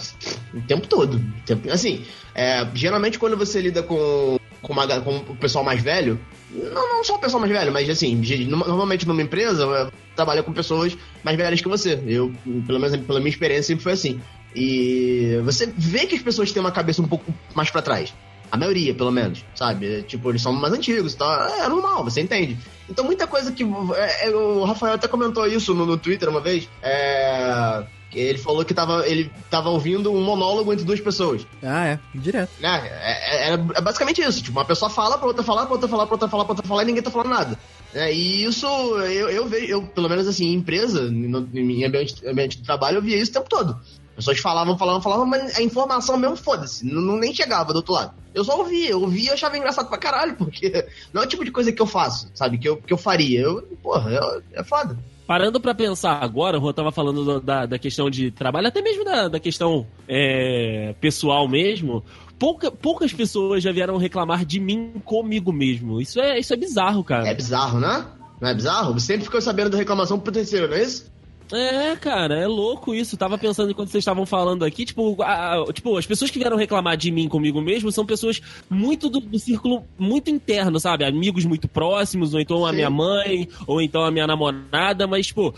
[0.54, 1.16] o tempo todo.
[1.16, 2.04] O tempo- assim,
[2.36, 6.20] é, geralmente quando você lida com, com, uma com o pessoal mais velho,
[6.52, 8.16] não, não só o pessoal mais velho, mas assim,
[8.48, 12.02] normalmente numa empresa, é, trabalha com pessoas mais velhas que você.
[12.08, 12.34] Eu,
[12.66, 14.22] pelo menos pela minha experiência, sempre foi assim.
[14.56, 18.14] E você vê que as pessoas têm uma cabeça um pouco mais pra trás.
[18.50, 20.04] A maioria, pelo menos, sabe?
[20.04, 21.48] Tipo, eles são mais antigos e tal.
[21.50, 22.58] É normal, você entende.
[22.90, 23.64] Então, muita coisa que.
[23.64, 26.70] é, é, o Rafael até comentou isso no, no Twitter uma vez.
[26.82, 27.84] É.
[28.14, 31.46] Ele falou que tava, ele tava ouvindo um monólogo entre duas pessoas.
[31.62, 32.50] Ah, é, direto.
[32.60, 32.88] Né?
[32.90, 34.42] É, é- é basicamente isso.
[34.42, 36.68] Tipo, uma pessoa fala, pra outra falar, pra outra falar, pra outra falar, pra outra
[36.68, 37.60] falar e ninguém tá falando nada.
[37.94, 42.26] É, e isso, eu, eu vejo, eu, pelo menos assim, em empresa, no, em ambiente,
[42.28, 43.78] ambiente de trabalho, eu via isso o tempo todo.
[44.16, 47.94] Pessoas falavam, falavam, falavam, mas a informação mesmo, foda-se, não, não- nem chegava do outro
[47.94, 48.14] lado.
[48.34, 51.46] Eu só ouvia, eu ouvia e achava engraçado pra caralho, porque não é o tipo
[51.46, 52.58] de coisa que eu faço, sabe?
[52.58, 53.42] Que eu, que eu faria.
[53.42, 54.12] Eu, porra,
[54.54, 54.98] é, é foda.
[55.28, 59.04] Parando pra pensar agora, o tava falando do- da, da questão de trabalho, até mesmo
[59.04, 62.04] da, da questão é, pessoal mesmo.
[62.40, 66.00] Pouca- poucas pessoas já vieram reclamar de mim comigo mesmo.
[66.00, 67.28] Isso é, isso é bizarro, cara.
[67.28, 68.06] É bizarro, né?
[68.40, 68.94] Não é bizarro?
[68.94, 71.12] Você sempre ficou sabendo da reclamação pro terceiro, não é isso?
[71.52, 73.16] É, cara, é louco isso.
[73.16, 76.58] Tava pensando enquanto vocês estavam falando aqui, tipo, a- a- tipo, as pessoas que vieram
[76.58, 81.06] reclamar de mim comigo mesmo são pessoas muito do, do círculo muito interno, sabe?
[81.06, 82.76] Amigos muito próximos, ou então a Sim.
[82.76, 85.54] minha mãe, ou então a minha namorada, mas, tipo.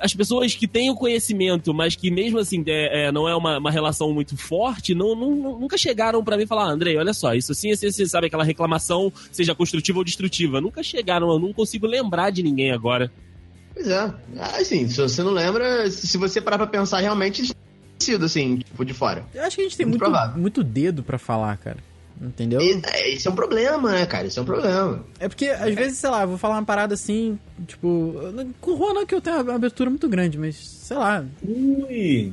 [0.00, 3.56] As pessoas que têm o conhecimento, mas que mesmo assim é, é, não é uma,
[3.56, 7.32] uma relação muito forte, não, não- nunca chegaram pra mim e falar, Andrei, olha só,
[7.34, 10.60] isso assim, assim, assim, sabe, aquela reclamação, seja construtiva ou destrutiva.
[10.60, 13.10] Nunca chegaram, eu não consigo lembrar de ninguém agora.
[13.78, 14.12] Pois é.
[14.60, 17.52] Assim, se você não lembra, se você parar pra pensar, realmente
[18.00, 19.24] sido assim, tipo, de fora.
[19.32, 21.78] Eu acho que a gente tem Muito muito, muito dedo pra falar, cara.
[22.20, 22.60] Entendeu?
[22.60, 24.26] E, é, Esse é um problema, né, cara?
[24.26, 25.04] Esse é um problema.
[25.20, 27.38] É porque, às vezes, sei lá, eu vou falar uma parada assim,
[27.68, 28.12] tipo.
[28.60, 31.24] Com o Juan não que eu tenho uma abertura muito grande, mas sei lá.
[31.46, 32.32] Ui!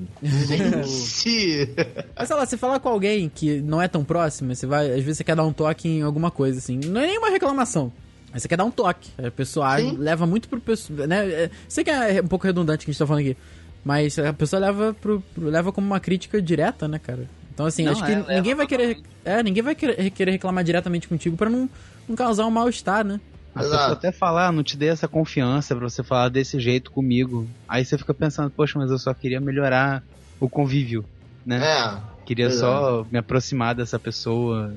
[0.85, 1.69] Se.
[2.17, 4.87] Mas sei lá, você falar com alguém que não é tão próximo, você vai.
[4.89, 6.79] Às vezes você quer dar um toque em alguma coisa, assim.
[6.79, 7.91] Não é nenhuma reclamação.
[8.35, 9.09] Mas você quer dar um toque.
[9.17, 9.95] A pessoa Sim.
[9.97, 11.07] leva muito pro pessoal.
[11.07, 11.25] Né?
[11.29, 13.37] É, Sei que é um pouco redundante o que a gente tá falando aqui.
[13.81, 17.29] Mas a pessoa leva pro, pro- leva como uma crítica direta, né, cara?
[17.53, 18.99] Então, assim, Não, acho que é, ninguém vai querer.
[19.23, 21.69] É, ninguém vai querer, reclamar diretamente contigo pra não,
[22.09, 23.21] não causar um mal-estar, né?
[23.55, 23.93] A pessoa Exato.
[23.93, 27.47] até falar, não te dei essa confiança pra você falar desse jeito comigo.
[27.69, 30.03] Aí você fica pensando, poxa, mas eu só queria melhorar
[30.41, 31.05] o convívio,
[31.45, 31.61] né?
[31.65, 31.97] É.
[32.25, 32.59] Queria Exato.
[32.59, 34.73] só me aproximar dessa pessoa.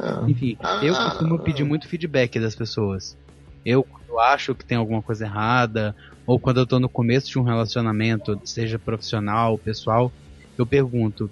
[0.00, 0.30] É.
[0.30, 3.16] Enfim, eu costumo pedir muito feedback das pessoas.
[3.64, 5.94] Eu, quando acho que tem alguma coisa errada,
[6.26, 10.14] ou quando eu tô no começo de um relacionamento, seja profissional, pessoal,
[10.58, 11.30] eu pergunto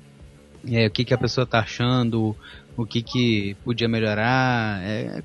[0.68, 2.36] é, o que, que a pessoa tá achando,
[2.76, 4.82] o que, que podia melhorar.
[4.82, 5.22] É,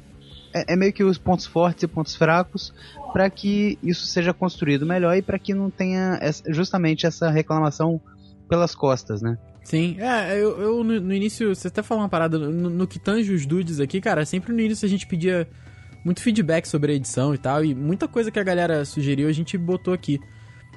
[0.55, 2.71] é, é meio que os pontos fortes e pontos fracos
[3.13, 8.01] para que isso seja construído melhor e para que não tenha essa- justamente essa reclamação
[8.49, 9.37] pelas costas, né?
[9.67, 12.97] Sim, é, eu, eu no, no início, você até falou uma parada, no, no que
[12.97, 15.45] tange os dudes aqui, cara, sempre no início a gente pedia
[16.05, 19.31] muito feedback sobre a edição e tal, e muita coisa que a galera sugeriu a
[19.33, 20.21] gente botou aqui.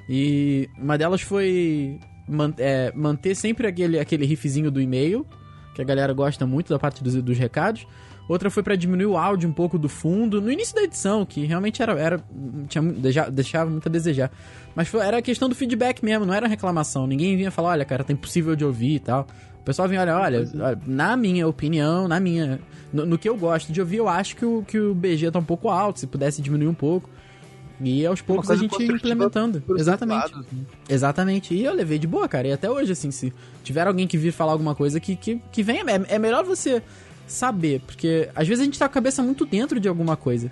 [0.09, 5.25] E uma delas foi man- é, manter sempre aquele, aquele riffzinho do e-mail,
[5.73, 7.87] que a galera gosta muito da parte dos, dos recados.
[8.31, 11.43] Outra foi pra diminuir o áudio um pouco do fundo, no início da edição, que
[11.45, 12.23] realmente era, era
[12.69, 12.81] tinha,
[13.29, 14.31] deixava muito a desejar.
[14.73, 17.05] Mas foi- era a questão do feedback mesmo, não era reclamação.
[17.05, 19.27] Ninguém vinha falar, olha, cara, tá impossível de ouvir e tal.
[19.59, 22.61] O pessoal vinha, olha, olha, olha, na minha opinião, na minha.
[22.93, 25.37] No, no que eu gosto de ouvir, eu acho que o, que o BG tá
[25.39, 27.09] um pouco alto, se pudesse diminuir um pouco.
[27.81, 29.61] E aos poucos a gente implementando.
[29.77, 30.31] Exatamente.
[30.31, 30.59] lados, né?
[30.87, 31.53] Exatamente.
[31.53, 32.47] E eu levei de boa, cara.
[32.47, 35.61] E até hoje, assim, se tiver alguém que vir falar alguma coisa que, que, que
[35.63, 36.81] venha, é, é melhor você
[37.31, 40.51] saber, porque às vezes a gente tá com a cabeça muito dentro de alguma coisa.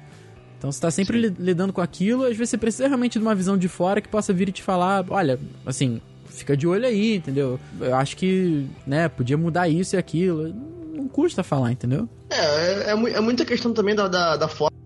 [0.58, 3.34] Então você tá sempre li- lidando com aquilo, às vezes você precisa realmente de uma
[3.36, 7.16] visão de fora que possa vir e te falar, olha, assim, fica de olho aí,
[7.16, 7.60] entendeu?
[7.80, 10.54] Eu acho que, né, podia mudar isso e aquilo.
[10.94, 12.10] Não custa falar, entendeu?
[12.30, 14.78] É, é, é é muita questão também da, da, da forma.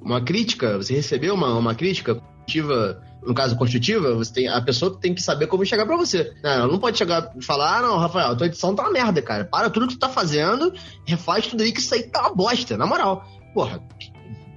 [0.00, 4.96] Uma crítica, você recebeu uma, uma crítica construtiva, no caso construtiva, você tem, a pessoa
[4.98, 6.32] tem que saber como chegar pra você.
[6.42, 9.44] Ela não pode chegar e falar, ah, não, Rafael, tua edição tá uma merda, cara.
[9.44, 10.72] Para tudo que tu tá fazendo,
[11.06, 13.24] refaz tudo aí que isso aí tá uma bosta, na moral.
[13.52, 13.80] Porra,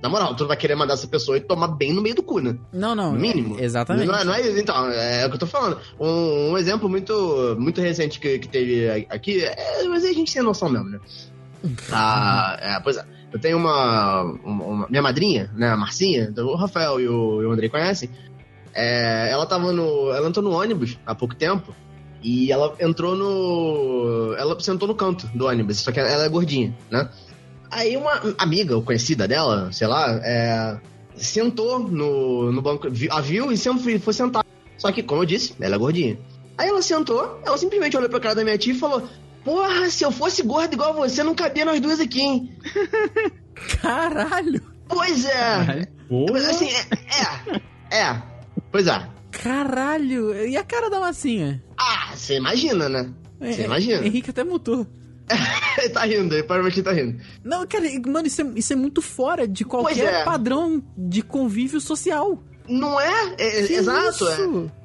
[0.02, 2.40] na moral, tu vai querer mandar essa pessoa e tomar bem no meio do cu,
[2.40, 2.58] né?
[2.74, 3.14] Não, não.
[3.14, 3.60] No mínimo.
[3.60, 4.08] exatamente.
[4.08, 5.78] Não é, não é então, é o que eu tô falando.
[6.00, 10.34] Um, um exemplo muito, muito recente que, que teve aqui, é, mas aí a gente
[10.34, 11.00] tem noção mesmo, né?
[11.92, 13.06] Ah, é, pois é.
[13.32, 17.42] Eu tenho uma, uma- uma- Minha madrinha, né, a Marcinha, então, o Rafael e o,
[17.42, 18.10] e o Andrei conhecem.
[18.74, 20.12] É, ela tava no.
[20.12, 21.76] Ela entrou no ônibus há pouco tempo.
[22.24, 24.36] E ela entrou no.
[24.38, 27.10] Ela sentou no canto do ônibus, só que ela é gordinha, né?
[27.70, 30.78] Aí uma amiga, ou conhecida dela, sei lá, é,
[31.16, 34.46] sentou no, no banco, a viu e sempre foi, sentar.
[34.78, 36.20] Só que, como eu disse, ela é gordinha.
[36.58, 39.08] Aí ela sentou, ela simplesmente olhou pra cara da minha tia e falou:
[39.44, 42.58] Porra, se eu fosse gorda igual você, não cabia nós duas aqui, hein?
[43.82, 44.62] Caralho!
[44.88, 45.88] Pois é.
[46.08, 46.34] Porra.
[46.34, 48.02] Mas assim, é, é.
[48.02, 48.31] É.
[48.72, 49.08] Pois é.
[49.32, 50.34] Caralho!
[50.48, 51.64] E a cara da massinha?
[51.78, 53.10] Ah, você imagina, né?
[53.40, 54.06] Você É, imagina.
[54.06, 54.86] Henrique até mutou.
[55.78, 57.22] Ele tá rindo, ele provavelmente tá rindo.
[57.44, 60.24] Não, cara, mano, isso é, isso é muito fora de qualquer é.
[60.24, 62.44] padrão de convívio social.
[62.68, 63.36] Não é?
[63.38, 64.38] É, Que exato, é.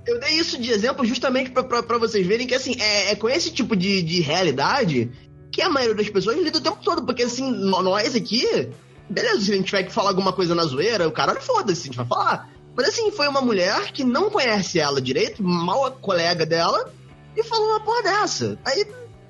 [0.06, 3.50] Eu dei isso de exemplo justamente pra vocês verem que, assim, é, é com esse
[3.50, 5.10] tipo de, de realidade
[5.52, 7.04] que a maioria das pessoas lida o tempo todo.
[7.04, 8.44] Porque, assim, nó- nós aqui,
[9.10, 11.84] beleza, se a gente tiver que falar alguma coisa na zoeira, o caralho, foda-se, a
[11.86, 12.50] gente vai falar.
[12.76, 16.90] Mas, assim, foi uma mulher que não conhece ela direito, mal a colega dela,
[17.36, 18.58] e falou uma porra dessa.
[18.64, 18.84] Aí,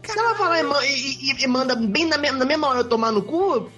[0.04, 2.84] se ela falar e, e- e- e manda bem na, me- na mesma hora eu
[2.84, 3.70] tomar no cu,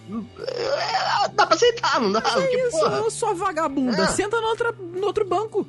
[0.46, 2.20] é, dá pra aceitar, não dá?
[2.20, 4.02] Porque, É porra, isso, sua vagabunda.
[4.02, 4.06] É.
[4.08, 5.66] Senta no, outra, no outro banco.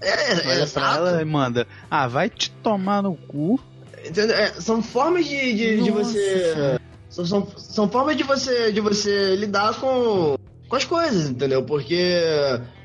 [0.00, 3.60] é, é, Olha pra ela e manda, ah, vai te tomar no cu.
[4.04, 4.34] Entendeu?
[4.36, 6.78] É, são formas de, de, de você.
[7.10, 10.36] São, são, são formas de você, de você lidar com,
[10.70, 11.64] com as coisas, entendeu?
[11.64, 12.00] Porque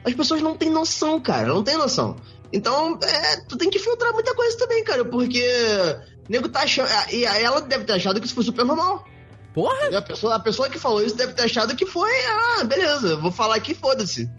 [0.04, 1.48] as pessoas não têm noção, cara.
[1.48, 2.16] Não têm noção.
[2.52, 5.06] Então, é, tu tem que filtrar muita coisa também, cara.
[5.06, 5.42] Porque
[6.28, 6.90] o nego tá achando.
[7.14, 9.06] E ela deve ter achado que isso foi super normal.
[9.54, 9.78] Porra!
[9.84, 10.00] entendeu?
[10.00, 12.12] A pessoa, a pessoa que falou isso deve ter achado que foi.
[12.28, 14.30] Ah, beleza, vou falar aqui, foda-se.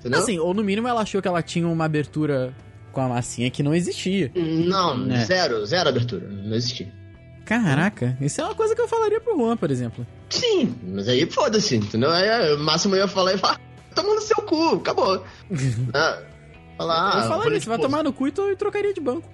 [0.00, 0.18] Entendeu?
[0.20, 2.52] Assim, ou no mínimo ela achou que ela tinha uma abertura
[2.90, 4.30] com a massinha que não existia.
[4.34, 5.24] não, É.
[5.24, 6.26] zero, zero abertura.
[6.28, 6.92] Não existia.
[7.44, 10.06] Caraca, isso é uma coisa que eu falaria pro Juan, por exemplo.
[10.30, 12.10] Sim, mas aí foda-se, entendeu?
[12.10, 13.60] Aí é, o máximo ia falar e falar,
[13.94, 15.24] toma no seu cu, acabou.
[15.94, 16.18] ah,
[16.76, 19.28] falar, eu ah, falaria, você vai tomar no cu e tu- e trocaria de banco.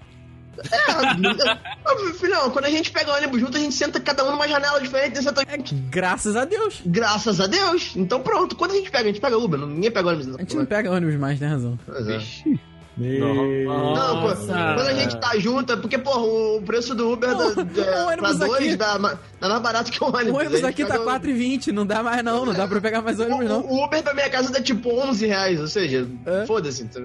[0.56, 4.46] É, filhão, quando a gente pega o ônibus junto, a gente senta cada um numa
[4.46, 5.42] janela diferente, senta...
[5.42, 5.56] É,
[5.90, 6.80] graças a Deus.
[6.86, 7.92] Graças a Deus.
[7.96, 10.34] Então pronto, quando a gente pega, a gente pega Uber, ninguém pega ônibus.
[10.36, 11.78] A gente não pega ônibus mais, tem razão.
[11.84, 12.20] Pois é.
[12.96, 13.64] Meu...
[13.94, 17.38] Não, pô, quando a gente tá junto, é porque, porra, o preço do Uber Não,
[17.54, 20.32] da, o da, ônibus pra dois aqui- dá, dá mais barato que o ônibus.
[20.32, 23.02] O ônibus aqui tá pega o- 4,20, não dá mais não, não dá pra pegar
[23.02, 23.60] mais ônibus não.
[23.62, 26.46] O, o Uber pra minha casa dá tipo 11 reais, ou seja, É?
[26.46, 26.84] foda-se.
[26.84, 27.04] Então.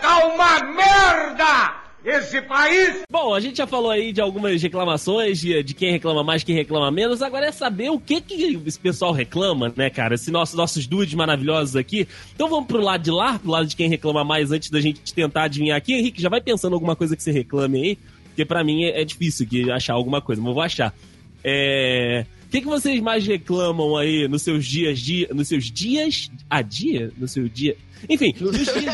[0.00, 1.83] Tá uma merda!
[2.04, 3.02] Esse país!
[3.10, 6.54] Bom, a gente já falou aí de algumas reclamações, de, de quem reclama mais, quem
[6.54, 7.22] reclama menos.
[7.22, 10.14] Agora é saber o que que esse pessoal reclama, né, cara?
[10.14, 12.06] Esse nosso, nossos dudes maravilhosos aqui.
[12.34, 15.14] Então vamos pro lado de lá, pro lado de quem reclama mais, antes da gente
[15.14, 15.94] tentar adivinhar aqui.
[15.94, 19.04] Henrique, já vai pensando alguma coisa que você reclame aí, porque pra mim é, é
[19.04, 20.94] difícil aqui achar alguma coisa, mas eu vou achar.
[21.42, 22.26] É...
[22.54, 26.62] O que, que vocês mais reclamam aí nos seus dias, dia, nos seus dias a
[26.62, 27.10] dia?
[27.18, 27.76] No seu dia...
[28.08, 28.32] Enfim.
[28.38, 28.88] No dia a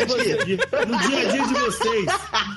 [1.26, 2.06] dia de vocês.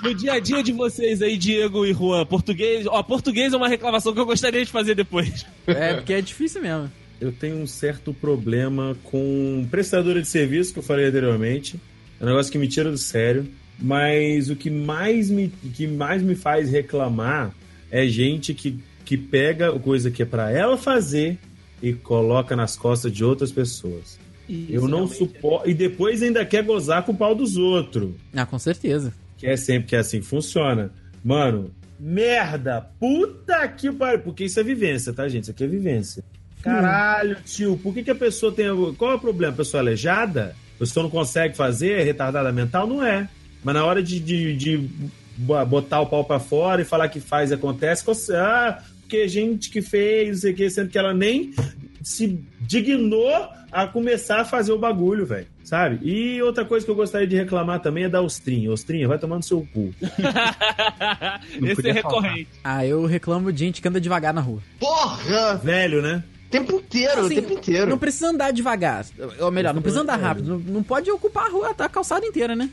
[0.02, 2.88] No dia a dia de vocês aí, Diego e Juan, português.
[2.88, 5.46] Ó, português é uma reclamação que eu gostaria de fazer depois.
[5.68, 6.90] É, porque é difícil mesmo.
[7.20, 11.78] Eu tenho um certo problema com prestadora de serviço, que eu falei anteriormente.
[12.18, 13.46] É um negócio que me tira do sério.
[13.78, 17.54] Mas o que mais me, que mais me faz reclamar
[17.92, 18.80] é gente que,
[19.14, 21.38] que pega coisa que é pra ela fazer
[21.80, 24.18] e coloca nas costas de outras pessoas.
[24.50, 25.70] eu não suporto.
[25.70, 28.16] E depois ainda quer gozar com o pau dos outros.
[28.36, 29.14] Ah, com certeza.
[29.38, 30.90] Que é sempre que é assim que funciona.
[31.24, 32.82] Mano, merda!
[33.00, 34.22] Puta que pariu!
[34.22, 35.44] Porque isso é vivência, tá, gente?
[35.44, 36.24] Isso aqui é vivência.
[36.64, 38.66] Caralho, tio, por que, que a pessoa tem.
[38.98, 39.54] Qual é o problema?
[39.54, 40.56] A pessoa é aleijada?
[40.76, 42.00] A pessoa não consegue fazer?
[42.00, 42.88] É retardada mental?
[42.88, 43.30] Não é.
[43.64, 44.90] Mas na hora de, de, de
[45.38, 48.82] botar o pau pra fora e falar que faz e acontece, ah,
[49.14, 51.54] porque gente que fez, não sei o que, sendo que ela nem
[52.02, 53.32] se dignou
[53.72, 55.46] a começar a fazer o bagulho, velho.
[55.64, 56.00] Sabe?
[56.04, 58.72] E outra coisa que eu gostaria de reclamar também é da Ostrinha.
[58.72, 59.94] Ostrinha, vai tomando seu cu.
[61.64, 62.50] Esse é recorrente.
[62.64, 64.62] Ah, eu reclamo de gente que anda devagar na rua.
[64.80, 65.56] Porra!
[65.64, 66.24] Velho, né?
[66.48, 67.90] O tempo inteiro, Assim, o tempo inteiro.
[67.90, 69.06] Não precisa andar devagar.
[69.40, 70.50] Ou melhor, não precisa andar rápido.
[70.50, 72.70] Não, não pode ocupar a rua, tá a calçada inteira, né?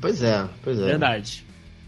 [0.00, 0.84] Pois é, pois é.
[0.86, 1.44] Verdade.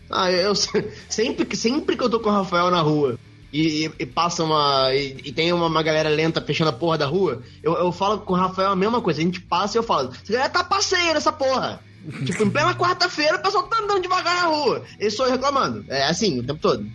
[0.09, 0.55] Ah, eu
[1.09, 3.18] sempre, que- sempre que eu tô com o Rafael na rua
[3.52, 4.94] e, e- e passa uma.
[4.94, 8.18] E, e tem uma, uma galera lenta fechando a porra da rua, eu, eu falo
[8.20, 9.20] com o Rafael a mesma coisa.
[9.20, 11.80] A gente passa e eu falo, essa galera tá passeio nessa porra.
[12.24, 14.82] tipo, em plena quarta-feira o pessoal tá andando devagar na rua.
[14.98, 15.84] Eu sou eu reclamando.
[15.88, 16.86] É assim, o tempo todo.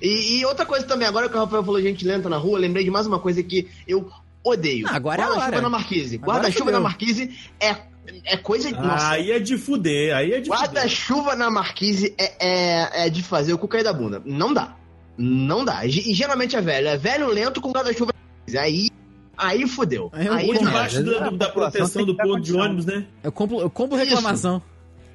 [0.00, 2.62] E, e outra coisa também, agora que o Rafael falou gente lenta na rua, eu
[2.62, 4.10] lembrei de mais uma coisa que eu
[4.42, 4.86] odeio.
[4.88, 6.16] Ah, agora é a Guarda-chuva na Marquise.
[6.18, 7.76] Guarda-chuva na Marquise é,
[8.24, 8.70] é coisa.
[8.70, 10.58] nossa, Aí é de fuder, aí é de fuder.
[10.60, 14.22] Guarda-chuva na Marquise é, é, é de fazer o cu cair da bunda.
[14.24, 14.74] Não dá.
[15.18, 15.84] Não dá.
[15.84, 16.88] E, geralmente é velho.
[16.88, 18.12] É velho lento com guarda-chuva.
[18.56, 18.88] Aí.
[19.36, 20.10] Aí fudeu.
[20.12, 21.20] Aí Debaixo era.
[21.20, 23.06] da, da proteção do ponto de ônibus, né?
[23.22, 24.62] Eu compro, eu compro reclamação.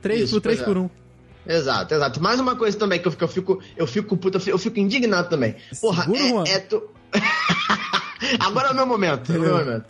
[0.02, 0.80] 3 Isso, por 3 pois por é.
[0.82, 0.90] 1.
[1.46, 2.22] Exato, exato.
[2.22, 5.30] Mais uma coisa também que eu fico, eu fico, eu fico puto, eu fico, indignado
[5.30, 5.56] também.
[5.82, 6.84] Porra, Segura, é, é tu...
[8.40, 9.32] Agora é o meu momento.
[9.32, 9.86] É o meu momento.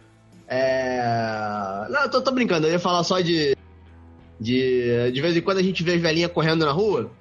[0.47, 1.87] É...
[1.89, 3.55] Não, eu tô, tô brincando, eu ia falar só de.
[4.39, 5.11] De.
[5.11, 7.11] De vez em quando a gente vê as velhinhas correndo na rua,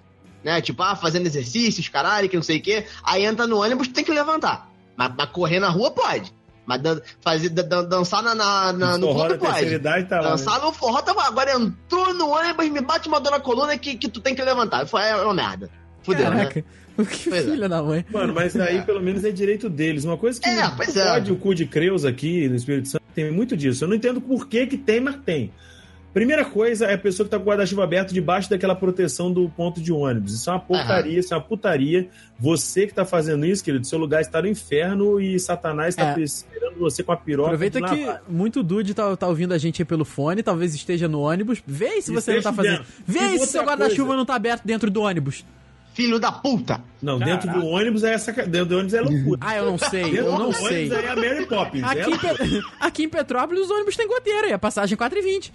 [0.45, 0.61] né?
[0.61, 2.85] Tipo, ah, fazendo exercícios, caralho, que não sei o quê.
[3.05, 4.71] Aí entra no ônibus, tem que levantar.
[4.97, 6.33] Mas, mas correr na rua pode.
[6.65, 9.79] Mas dan- fazer, dan- dan- dançar na, na, na- no Forró pode.
[9.81, 10.23] tá lá.
[10.23, 10.31] né?
[10.31, 13.97] Dançar no forró, tá, agora entrou no ônibus, me bate uma dor na coluna que,
[13.97, 14.87] que tu tem que levantar.
[14.87, 15.69] Foi é uma merda.
[16.03, 16.37] Fudeu, né?
[16.47, 16.65] Caraca.
[16.93, 17.51] Que Pois é.
[17.51, 18.05] filha da mãe.
[18.13, 20.05] Mano, mas aí pelo menos é direito deles.
[20.05, 21.11] Uma coisa que É, pois é.
[21.13, 23.85] pode o cu de Creus aqui no Espírito Santo tem muito disso.
[23.85, 25.51] Eu não entendo por que, que tem, mas tem.
[26.13, 29.49] Primeira coisa é a pessoa que tá com o guarda-chuva aberto debaixo daquela proteção do
[29.49, 30.35] ponto de ônibus.
[30.35, 32.09] Isso é uma porcaria, isso é uma putaria.
[32.39, 36.21] Você que tá fazendo isso, querido, seu lugar está no inferno e Satanás tá É.
[36.21, 37.49] esperando você com a piroca.
[37.49, 41.21] Aproveita que muito dude tá, tá ouvindo a gente aí pelo fone, talvez esteja no
[41.21, 41.63] ônibus.
[41.67, 42.79] Vê aí se E você não tá fazendo.
[42.79, 42.93] dentro.
[43.07, 45.47] Vê aí se seu guarda-chuva não tá aberto dentro do ônibus.
[45.95, 46.81] Filho da puta!
[47.03, 48.33] Não, dentro do ônibus é essa.
[48.33, 49.39] Dentro do ônibus é loucura.
[49.43, 50.67] Ah, eu não sei, Dentro eu não do sei.
[50.91, 51.83] ônibus aí é a Mary Poppins.
[51.85, 54.97] Aqui, é em Pe- aqui em Petrópolis os ônibus tem goteira e a passagem é
[54.99, 55.51] 4,20.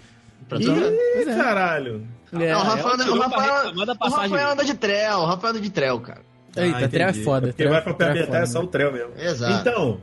[0.48, 0.96] Pra Ih, tu ver.
[1.14, 1.36] Pois é.
[1.36, 2.06] caralho.
[2.32, 5.50] É, Não, o Rafael, anda- o Rafael, da o Rafael anda de trel, o Rafael
[5.52, 6.20] anda de trel, cara.
[6.56, 7.24] Eita, Ah, trel é entendi.
[7.24, 7.52] foda.
[7.52, 9.12] Trel- vai pra trel é é só o trel mesmo.
[9.18, 9.60] Exato.
[9.60, 10.00] Então,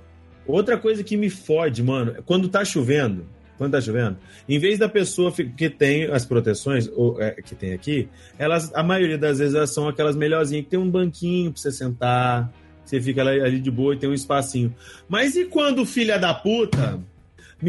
[0.48, 3.26] outra coisa que me fode, mano, é quando tá chovendo,
[3.58, 4.18] quando tá chovendo,
[4.50, 8.08] em vez da pessoa que tem as proteções ou, é, que tem aqui,
[8.40, 11.72] elas, a maioria das vezes elas são aquelas melhorzinhas que tem um banquinho pra você
[11.72, 12.52] sentar,
[12.84, 14.74] você fica ali, ali de boa e tem um espacinho.
[15.10, 17.00] Mas e quando o filho da puta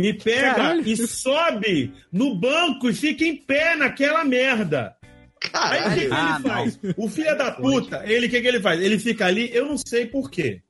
[0.01, 0.83] me pega Caralho.
[0.87, 4.95] e sobe no banco e fica em pé naquela merda?
[5.53, 6.01] Aí o que, que Caralho.
[6.03, 6.79] ele Ah, faz?
[6.97, 8.81] O filho da puta, ele o que, que ele faz?
[8.81, 10.61] Ele fica ali, eu não sei por quê.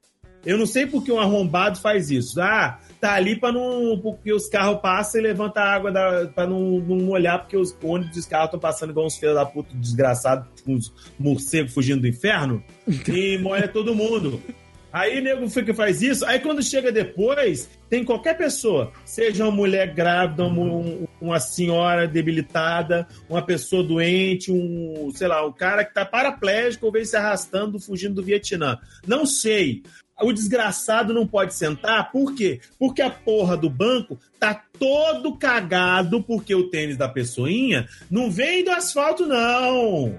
[0.44, 2.40] Eu não sei por que um arrombado faz isso.
[2.40, 3.98] Ah, tá ali pra não.
[4.00, 7.76] Porque os carros passam e levanta a água da, pra não, não molhar, porque os
[7.82, 12.02] ônibus e os carros estão passando igual uns filhos da puta desgraçados, uns morcegos fugindo
[12.02, 12.62] do inferno,
[13.08, 14.40] e molha todo mundo.
[14.96, 19.92] Aí nego fica faz isso, aí quando chega depois, tem qualquer pessoa, seja uma mulher
[19.92, 26.02] grávida, um- uma senhora debilitada, uma pessoa doente, um, sei lá, um cara que tá
[26.06, 28.78] paraplégico ou vem se arrastando, fugindo do Vietnã.
[29.06, 29.82] Não sei.
[30.18, 32.58] O desgraçado não pode sentar, por quê?
[32.78, 38.64] Porque a porra do banco tá todo cagado, porque o tênis da pessoinha não vem
[38.64, 40.18] do asfalto, não.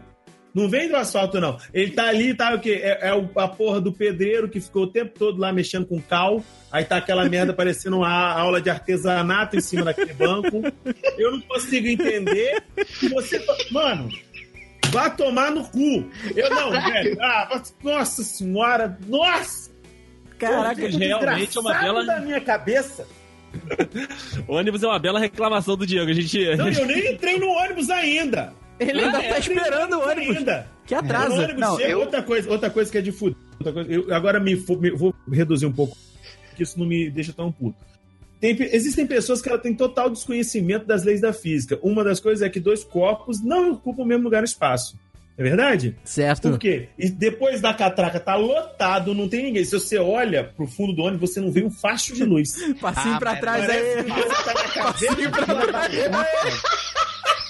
[0.54, 1.58] Não vem do asfalto, não.
[1.74, 2.80] Ele tá ali, tá o quê?
[2.82, 6.44] É, é a porra do pedreiro que ficou o tempo todo lá mexendo com cal.
[6.72, 10.62] Aí tá aquela merda parecendo uma aula de artesanato em cima daquele banco.
[11.18, 12.64] Eu não consigo entender.
[13.00, 13.40] que Você.
[13.72, 14.10] Mano,
[14.90, 16.10] vá tomar no cu.
[16.36, 17.18] Eu não, velho.
[17.22, 18.98] Ah, nossa senhora.
[19.08, 19.70] Nossa!
[20.40, 23.08] Caraca, que realmente é uma bela- da minha cabeça.
[24.48, 26.10] O ônibus é uma bela reclamação do Diego.
[26.10, 26.56] A gente.
[26.56, 28.54] Não, eu nem entrei no ônibus ainda.
[28.80, 29.30] Ele ainda Ah, é?
[29.34, 30.38] tá esperando o ônibus.
[30.38, 30.68] Ainda.
[30.86, 31.34] Que O atrasa.
[31.34, 33.38] ônibus Não, chega, eu- outra, coisa, outra coisa que é de fuder.
[33.60, 35.98] outra coisa- eu agora me, me- vou reduzir um pouco,
[36.56, 37.78] que isso não me deixa tão puto.
[38.40, 41.80] Tem existem pessoas que têm total desconhecimento das leis da física.
[41.82, 44.96] Uma das coisas é que dois corpos não ocupam o mesmo lugar no espaço.
[45.36, 45.96] É verdade?
[46.04, 46.50] Certo.
[46.50, 46.90] Por quê?
[46.98, 49.64] E depois da catraca tá lotado, não tem ninguém.
[49.64, 52.50] Se você olha pro fundo do ônibus, você não vê um facho de luz.
[52.82, 54.04] Passinho Ah, pra trás aí.
[54.04, 56.28] você tá na cadeira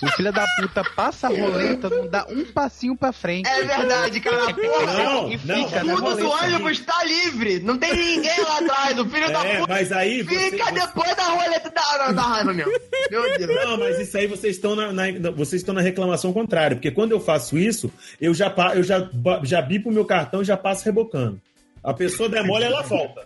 [0.04, 3.50] O filho da puta passa a roleta, não dá um passinho pra frente.
[3.50, 4.54] É verdade, cara.
[4.54, 7.60] Porra, Não, e não, fica o na fundo do ônibus tá livre.
[7.62, 9.00] Não tem ninguém lá atrás.
[9.00, 12.22] O filho da É, puta mas aí você, fica você- depois da roleta da, da
[12.22, 12.72] raiva mesmo.
[13.10, 13.56] Meu Deus.
[13.66, 17.12] Não, mas isso aí vocês estão na, na- vocês estão na reclamação contrária, porque quando
[17.14, 19.10] eu faço isso, eu já eu já
[19.44, 21.42] já bipo o meu cartão e já passo rebocando.
[21.88, 23.26] A pessoa demora ela volta.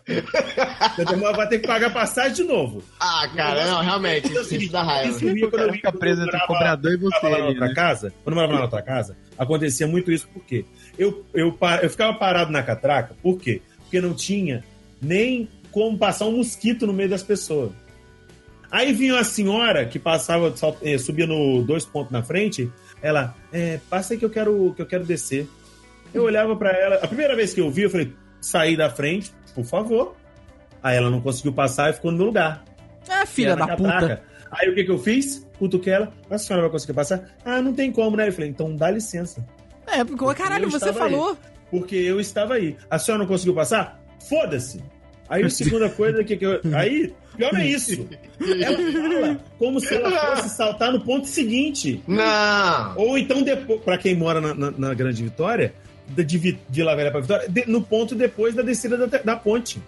[0.95, 2.83] Você demora, vai ter que pagar passagem de novo.
[2.99, 4.27] Ah, cara, não, realmente.
[4.37, 5.09] É Isso, isso dá raiva.
[5.09, 7.45] isso ia quando eu fica preso eu entre o morava- cobrador e você lá na
[7.47, 7.73] outra né?
[7.73, 10.63] casa, quando eu morava lá na outra casa, acontecia muito isso, por quê?
[10.95, 13.63] Eu, eu, eu ficava parado na catraca, por quê?
[13.79, 14.63] Porque não tinha
[15.01, 17.71] nem como passar um mosquito no meio das pessoas.
[18.69, 20.53] Aí vinha uma senhora que passava,
[20.83, 24.81] eh, subia no dois pontos na frente, ela, é, passa aí que eu quero, que
[24.83, 25.47] eu quero descer.
[26.13, 29.31] Eu olhava pra ela, a primeira vez que eu vi, eu falei, saí da frente,
[29.55, 30.15] por favor.
[30.83, 32.63] Aí ela não conseguiu passar e ficou no meu lugar.
[33.07, 34.23] É, filha da puta.
[34.51, 35.47] Aí o que, que eu fiz?
[35.57, 36.11] Cutuquei ela.
[36.29, 37.29] A senhora vai conseguir passar?
[37.45, 38.27] Ah, não tem como, né?
[38.27, 39.45] Eu falei, então dá licença.
[39.87, 41.11] É, porque, caralho, eu você estava aí.
[41.11, 41.37] falou.
[41.69, 42.75] Porque eu estava aí.
[42.89, 44.01] A senhora não conseguiu passar?
[44.27, 44.81] Foda-se.
[45.29, 46.59] Aí a segunda coisa que, que eu.
[46.75, 48.07] Aí, pior é isso.
[48.39, 52.03] Ela fala como se ela fosse saltar no ponto seguinte.
[52.07, 52.97] Não.
[52.97, 55.73] Ou então, depois, pra quem mora na, na- na Grande Vitória,
[56.15, 59.81] de, de, La Velha pra Vitória, de- no ponto depois da descida da, da ponte.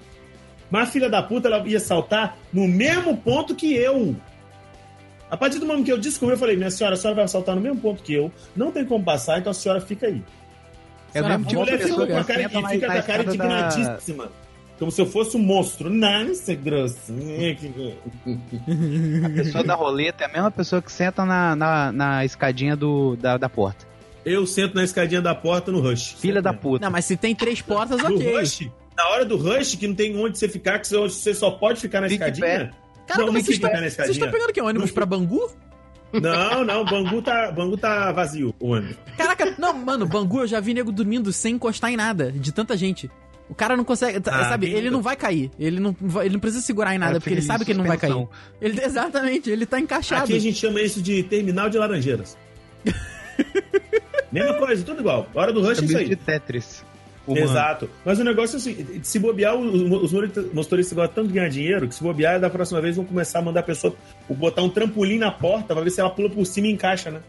[0.72, 4.16] Mas a filha da puta, ela ia saltar no mesmo ponto que eu.
[5.30, 7.56] A partir do momento que eu descobri, eu falei, minha senhora, a senhora vai saltar
[7.56, 10.22] no mesmo ponto que eu, não tem como passar, então a senhora fica aí.
[11.14, 12.86] É o mesmo A tipo de mulher ficou que com a cara, e na- fica
[12.88, 14.30] com a cara indignadíssima.
[14.80, 15.90] Como se eu fosse um monstro.
[15.90, 17.56] Nossa, grossinha.
[17.56, 17.94] que-
[19.26, 23.16] A pessoa da roleta é a mesma pessoa que senta na, na, na escadinha do,
[23.16, 23.86] da, da porta.
[24.26, 26.16] Eu sento na escadinha da porta no rush.
[26.20, 26.86] Filha da puta.
[26.86, 28.38] Não, mas se tem três portas, No ok.
[28.40, 31.80] rush, na hora do rush, que não tem onde você ficar, que você- só pode
[31.82, 32.48] ficar na Fique escadinha.
[33.06, 34.32] Cara, Não, como nem vocês fica estão na vocês estão escadinha.
[34.32, 34.62] pegando o quê?
[34.62, 35.52] Ônibus pra Bangu?
[36.14, 38.96] Não, não, Bangu tá, Bangu tá vazio, o ônibus.
[39.18, 42.78] Caraca, não, mano, Bangu eu já vi nego dormindo sem encostar em nada, de tanta
[42.78, 43.10] gente.
[43.50, 44.68] O cara não consegue, tá- Ah, sabe?
[44.72, 45.52] Ele não vai cair.
[45.60, 45.94] Ele não,
[46.24, 48.28] ele não precisa segurar em nada, Cara, porque ele sabe que ele não vai cair.
[48.62, 50.24] Ele, exatamente, ele tá encaixado.
[50.26, 52.38] Aqui a gente chama isso de terminal de laranjeiras.
[54.34, 55.28] Mesma coisa, tudo igual.
[55.34, 56.10] Hora do rush é isso aí.
[56.10, 56.84] de Tetris.
[57.26, 57.46] Humano.
[57.46, 57.90] Exato.
[58.04, 61.96] Mas o negócio é assim: se bobear, os, motoristas gostam tanto de ganhar dinheiro que
[61.96, 63.96] se bobear, da próxima vez vão começar a mandar a pessoa
[64.30, 67.22] botar um trampolim na porta pra ver se ela pula por cima e encaixa, né?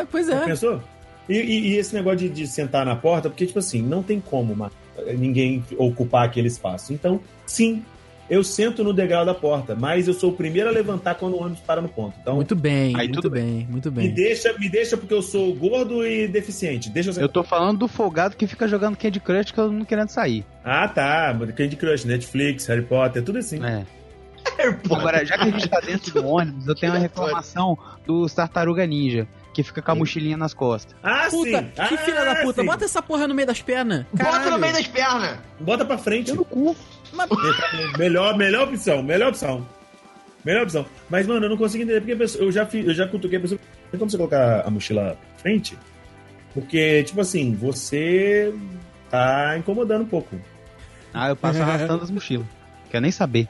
[0.00, 0.44] É, pois Já é.
[0.44, 0.82] pensou?
[1.28, 4.20] E, e- e esse negócio de, de sentar na porta, porque, tipo assim, não tem
[4.20, 4.70] como ma-
[5.16, 6.92] ninguém ocupar aquele espaço.
[6.92, 7.82] Então, sim,
[8.30, 11.40] eu sento no degrau da porta, mas eu sou o primeiro a levantar quando o
[11.42, 12.14] ônibus para no ponto.
[12.20, 14.10] Então, Muito bem, Aí muito tudo bem, muito me bem.
[14.14, 16.90] deixa, me deixa porque eu sou gordo e deficiente.
[16.90, 17.14] Deixa eu.
[17.22, 20.44] Eu tô falando do folgado que fica jogando Candy Crush que eu não querendo sair.
[20.64, 21.34] Ah, tá.
[21.56, 23.64] Candy Crush, Netflix, Harry Potter, tudo assim.
[23.64, 23.84] É.
[24.90, 27.76] Agora, já que a gente tá dentro do ônibus, eu tenho uma reclamação
[28.06, 30.94] dos Tartaruga Ninja, que fica com a mochilinha nas costas.
[31.02, 31.70] Ah, Puta, sim.
[31.88, 32.66] que Ah, filha da puta, sim.
[32.66, 34.04] bota essa porra no meio das pernas.
[34.12, 34.50] Bota Caralho.
[34.52, 35.38] no meio das pernas.
[35.60, 36.30] Bota pra frente.
[36.30, 36.74] Eu no cu.
[37.12, 37.28] Mas-
[37.98, 39.66] melhor, melhor opção, melhor opção.
[40.44, 40.86] Melhor opção.
[41.10, 43.38] Mas, mano, eu não consigo entender, porque a pessoa- eu já, fiz, eu já cutuquei
[43.38, 43.60] a pessoa.
[43.90, 45.76] Tem como você colocar a mochila pra frente?
[46.54, 48.54] Porque, tipo assim, você
[49.10, 50.36] tá incomodando um pouco.
[51.12, 52.46] Ah, eu passo arrastando as mochilas.
[52.90, 53.48] Quer nem saber.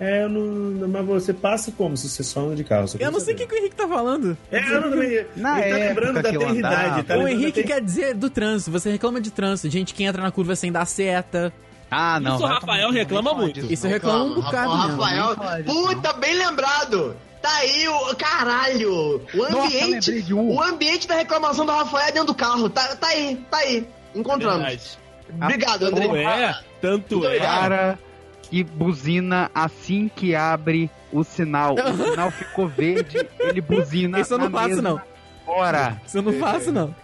[0.00, 2.86] É, eu não, mas você passa como se você só anda de carro?
[2.98, 4.36] Eu não sei o que, que o Henrique tá falando.
[4.50, 5.24] É, eu não também.
[5.36, 6.84] Na ele tá lembrando época da que eu eternidade.
[6.86, 7.04] andava.
[7.04, 10.02] Tá o lembrando Henrique da quer dizer do trânsito, você reclama de trânsito, gente que
[10.02, 11.52] entra na curva sem dar seta.
[11.94, 12.36] Ah, não.
[12.36, 13.60] Isso o Rafael reclama muito.
[13.70, 15.02] Isso reclamo um bocado, mesmo.
[15.02, 17.14] Rafael, puta, bem lembrado.
[17.42, 19.20] Tá aí o caralho.
[19.34, 20.54] O Nossa, ambiente, de um.
[20.54, 22.70] o ambiente da reclamação do Rafael é dentro do carro.
[22.70, 23.86] Tá, tá aí, tá aí.
[24.14, 24.62] Encontramos.
[24.62, 24.98] Verdade.
[25.42, 26.06] Obrigado, André.
[26.06, 27.38] Tanto é, tanto Muito é.
[27.40, 27.98] Cara
[28.42, 31.74] que buzina assim que abre o sinal.
[31.74, 34.20] O sinal ficou verde, ele buzina.
[34.20, 35.00] Isso eu não faço, mesma não.
[35.46, 36.00] Hora.
[36.06, 36.94] Isso eu não faço, não.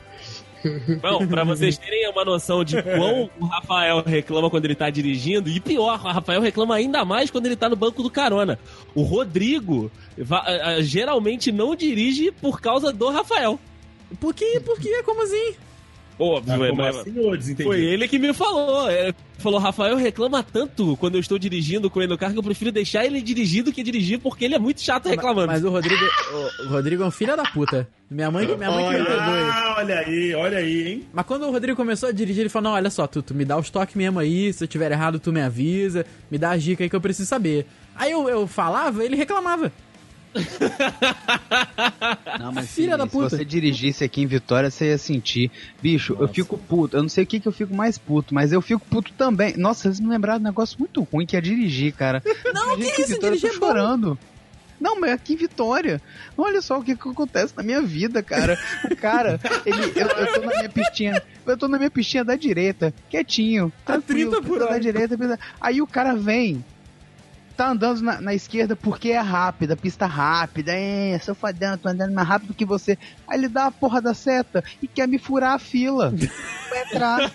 [1.01, 5.49] Bom, pra vocês terem uma noção de quão o Rafael reclama quando ele tá dirigindo,
[5.49, 8.59] e pior, o Rafael reclama ainda mais quando ele tá no banco do carona.
[8.95, 9.91] O Rodrigo
[10.31, 13.59] ah, ah, geralmente não dirige por causa do Rafael.
[14.21, 14.61] Por quê?
[14.65, 15.03] Por quê?
[15.05, 15.55] Como assim?
[16.19, 17.57] Óbvio, Ah, é, mas- assim?
[17.63, 18.91] Foi ele que me falou.
[18.91, 22.43] É, falou, Rafael reclama tanto quando eu estou dirigindo com ele no carro que eu
[22.43, 25.47] prefiro deixar ele dirigir do que dirigir, porque ele é muito chato reclamando.
[25.47, 26.05] Mas o Rodrigo,
[26.65, 27.89] o, Rodrigo é um filho da puta.
[28.11, 29.39] Minha mãe, minha mãe que me perdoe.
[29.51, 31.05] Ah, olha aí, olha aí, hein?
[31.13, 33.45] Mas quando o Rodrigo começou a dirigir, ele falou: Não, olha só, tu, tu me
[33.45, 36.63] dá os toques mesmo aí, se eu tiver errado, tu me avisa, me dá as
[36.63, 37.67] dicas aí que eu preciso saber.
[37.95, 39.71] Aí eu, eu falava, ele reclamava.
[42.39, 43.31] Não, mas Filha se, da puta.
[43.31, 45.51] se você dirigisse aqui em Vitória, você ia sentir.
[45.83, 46.97] Bicho, eu fico puto.
[46.97, 49.57] Eu não sei o que, que eu fico mais puto, mas eu fico puto também.
[49.57, 52.23] Nossa, vocês me lembraram de um negócio muito ruim que é dirigir, cara.
[52.55, 54.19] Não, Dirigir que isso, Vitória, eu dirigir tô é chorando.
[54.81, 56.01] Não, mas aqui em Vitória.
[56.37, 58.59] Olha só o que, que acontece na minha vida, cara.
[58.91, 61.23] O cara, ele, eu, eu tô na minha pistinha.
[61.45, 63.73] Eu tô na minha pistinha da direita, quietinho.
[63.85, 64.75] tranquilo, 30 por hora.
[64.75, 66.65] Da direita, Aí o cara vem.
[67.59, 70.71] Tá andando na, na esquerda porque é rápida, pista rápida.
[70.73, 72.97] É, sou fodão, tô andando mais rápido que você.
[73.27, 76.15] Aí ele dá a porra da seta e quer me furar a fila.
[76.71, 77.33] Vai entrar.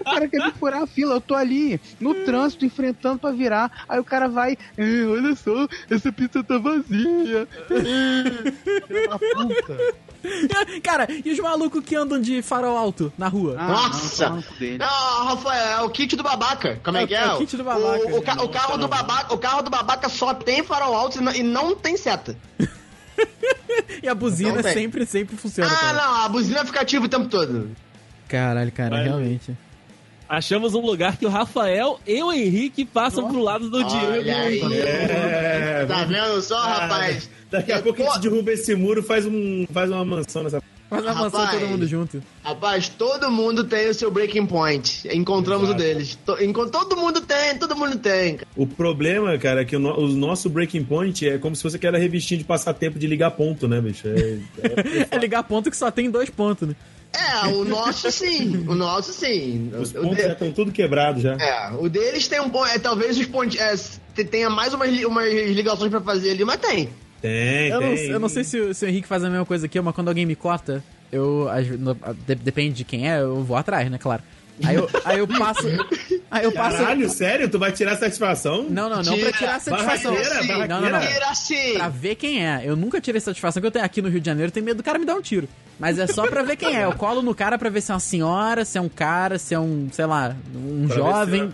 [0.00, 1.14] O cara quer me furar a fila.
[1.14, 3.84] Eu tô ali no trânsito enfrentando pra virar.
[3.88, 4.56] Aí o cara vai.
[4.76, 7.48] "É, olha só, essa pista tá vazia.
[9.34, 9.76] Puta.
[10.82, 13.56] Cara, e os malucos que andam de farol alto na rua?
[13.58, 14.28] Ah, Nossa!
[14.30, 14.36] não.
[14.78, 16.80] Não, Rafael, é o kit do babaca.
[16.84, 17.20] Como é, É o- que é?
[17.22, 18.08] é o kit do babaca.
[18.08, 21.18] O, o ca- o carro do babaca, o carro do babaca só tem farol alto
[21.18, 22.36] e não, e não tem seta.
[24.02, 24.72] E a buzina Não tem.
[24.74, 25.70] sempre, sempre funciona.
[25.72, 25.92] Ah, cara.
[25.94, 27.70] não, a buzina fica ativa o tempo todo.
[28.28, 29.04] Caralho, cara, Vai.
[29.04, 29.56] realmente.
[30.28, 34.12] Achamos um lugar que o Rafael e o Henrique passam pro lado do Diego.
[34.12, 34.60] Olha aí.
[34.80, 37.30] É, Tá vendo só, Ah, rapaz?
[37.52, 40.60] Daqui a pouco a gente derruba esse muro faz, um, faz uma mansão nessa.
[40.90, 41.58] Faz uma mansão Rapaz.
[41.60, 42.22] todo mundo junto.
[42.44, 45.08] Rapaz, todo mundo tem o seu breaking point.
[45.10, 45.80] Encontramos Exato.
[45.80, 46.18] o deles.
[46.26, 48.36] Todo mundo tem, todo mundo tem.
[48.36, 48.48] cara.
[48.56, 51.76] O problema, cara, é que o, no- o nosso breaking point é como se fosse
[51.76, 54.06] aquela revistinha de passatempo de ligar ponto, né, bicho?
[54.08, 56.74] É, é- É ligar ponto que só tem dois pontos, né?
[57.14, 58.64] É, o nosso sim.
[58.68, 59.70] O nosso sim.
[59.78, 61.34] os O- o pontos de- já estão tudo quebrados já.
[61.36, 62.66] É, o deles tem um ponto.
[62.66, 63.58] É, talvez os pontos.
[63.58, 63.74] É,
[64.14, 66.88] te- tenha mais umas, umas ligações pra fazer ali, mas tem.
[67.22, 68.06] Tem, Eu não, tem.
[68.10, 69.94] eu não sei se, o- se o Henrique faz a mesma coisa que eu, mas
[69.94, 71.48] quando alguém me corta, eu.
[72.42, 74.22] depende de quem é, eu vou atrás, né, claro.
[74.64, 75.66] Aí eu, aí eu passo.
[76.30, 76.76] Aí eu passo.
[76.76, 77.48] Caralho, sério?
[77.48, 78.64] Tu vai tirar satisfação?
[78.68, 79.30] Não, não, não Tira.
[79.30, 80.12] pra tirar a satisfação.
[80.14, 81.00] Barraqueira, Sim, Não, não, não.
[81.00, 81.72] Tira assim.
[81.74, 82.60] Pra ver quem é.
[82.62, 84.76] Eu nunca tirei satisfação que eu tenho aqui no Rio de Janeiro, eu tenho medo
[84.76, 85.48] do cara me dar um tiro.
[85.80, 86.84] Mas é só pra ver quem é.
[86.84, 89.54] Eu colo no cara pra ver se é uma senhora, se é um cara, se
[89.54, 91.50] é um, sei lá, um Pra ver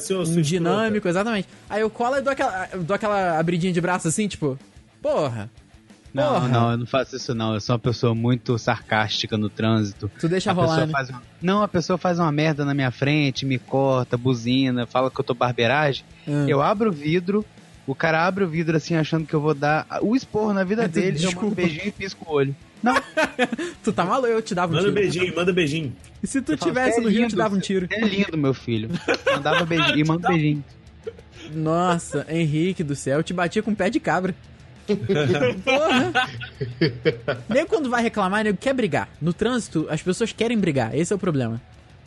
[0.00, 0.38] se jovem.
[0.38, 1.48] um dinâmico, exatamente.
[1.70, 4.58] Aí eu colo e dou aquela, dou aquela abridinha de braço assim, tipo,
[5.02, 5.50] porra.
[6.14, 6.48] Não, Porra.
[6.48, 7.54] não, eu não faço isso não.
[7.54, 10.10] Eu sou uma pessoa muito sarcástica no trânsito.
[10.20, 10.92] Tu deixa A rolar, né?
[10.92, 15.10] faz uma- Não, a pessoa faz uma merda na minha frente, me corta, buzina, fala
[15.10, 16.04] que eu tô barbeiragem.
[16.28, 16.46] Hum.
[16.46, 17.42] Eu abro o vidro,
[17.86, 20.84] o cara abre o vidro assim, achando que eu vou dar o esporro na vida
[20.84, 21.46] É, dele, eu mando desculpa.
[21.46, 22.54] um beijinho e pisco o olho.
[22.82, 22.94] Não,
[23.82, 24.94] Tu tá maluco, eu te dava um Manda tiro.
[25.00, 25.96] beijinho, manda beijinho.
[26.22, 27.86] E se tu eu falo, tivesse "Você é no Rio, eu te dava um tiro.
[27.90, 28.90] É lindo, meu filho.
[29.32, 30.62] Mandava beijinho e manda beijinho.
[31.54, 34.34] Nossa, Henrique do céu, eu te batia com um pé de cabra.
[35.64, 36.28] Porra!
[37.48, 39.08] Nem quando vai reclamar, nego quer brigar.
[39.20, 40.96] No trânsito, as pessoas querem brigar.
[40.96, 41.60] Esse é o problema.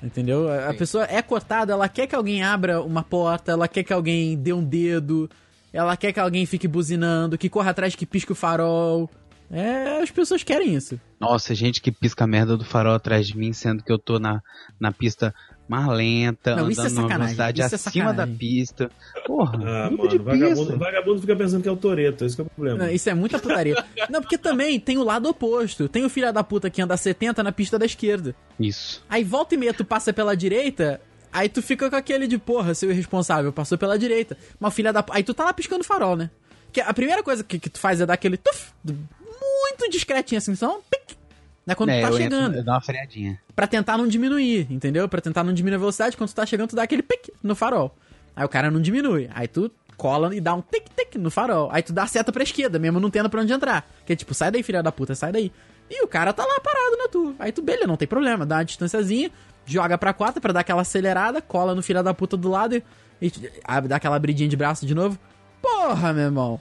[0.03, 0.47] Entendeu?
[0.69, 4.38] A pessoa é cotada, ela quer que alguém abra uma porta, ela quer que alguém
[4.38, 5.30] dê um dedo,
[5.73, 9.09] ela quer que alguém fique buzinando, que corra atrás, que pisque o farol.
[9.49, 10.99] É, as pessoas querem isso.
[11.19, 14.19] Nossa, gente que pisca a merda do farol atrás de mim, sendo que eu tô
[14.19, 14.41] na,
[14.80, 15.34] na pista
[15.68, 18.91] mais lenta, Não, isso é andando numa sacanagem, velocidade isso é acima da pista.
[19.26, 20.78] Porra, Ah, limpa de mano, vagabundo, pista.
[20.78, 22.78] vagabundo fica pensando que é o Toreto, esse que é o problema.
[22.86, 23.84] Não, isso é muita putaria.
[24.09, 25.89] Não, porque também tem o lado oposto.
[25.89, 28.36] Tem o filho da puta que anda a 70 na pista da esquerda.
[28.59, 29.03] Isso.
[29.09, 31.01] Aí volta e meia tu passa pela direita,
[31.34, 34.38] aí tu fica com aquele de porra, seu irresponsável, passou pela direita.
[34.59, 35.03] Mas filha da.
[35.11, 36.30] Aí tu tá lá piscando farol, né?
[36.72, 40.55] Que a primeira coisa que, que tu faz é dar aquele tuf, muito discretinho assim,
[40.55, 40.82] só um
[41.66, 41.76] né?
[41.76, 42.51] Quando é, tu tá chegando.
[42.53, 43.39] Entro, dou uma freadinha.
[43.55, 45.07] Pra tentar não diminuir, entendeu?
[45.09, 47.55] Pra tentar não diminuir a velocidade, quando tu tá chegando, tu dá aquele pic no
[47.55, 47.95] farol.
[48.36, 49.30] Aí o cara não diminui.
[49.34, 51.70] Aí tu cola e dá um tic-tic no farol.
[51.72, 53.89] Aí tu dá a seta pra esquerda, mesmo não tendo pra onde entrar.
[54.05, 55.51] Que é tipo, sai daí, filha da puta, sai daí.
[55.89, 57.36] E o cara tá lá parado na tua.
[57.39, 58.45] Aí tu, beleza, não tem problema.
[58.45, 59.32] Dá uma distanciazinha,
[59.66, 62.84] joga pra quarta pra dar aquela acelerada, cola no filho da puta do lado e,
[63.22, 63.32] e
[63.88, 65.18] dá aquela abridinha de braço de novo.
[65.61, 66.59] Porra, meu irmão.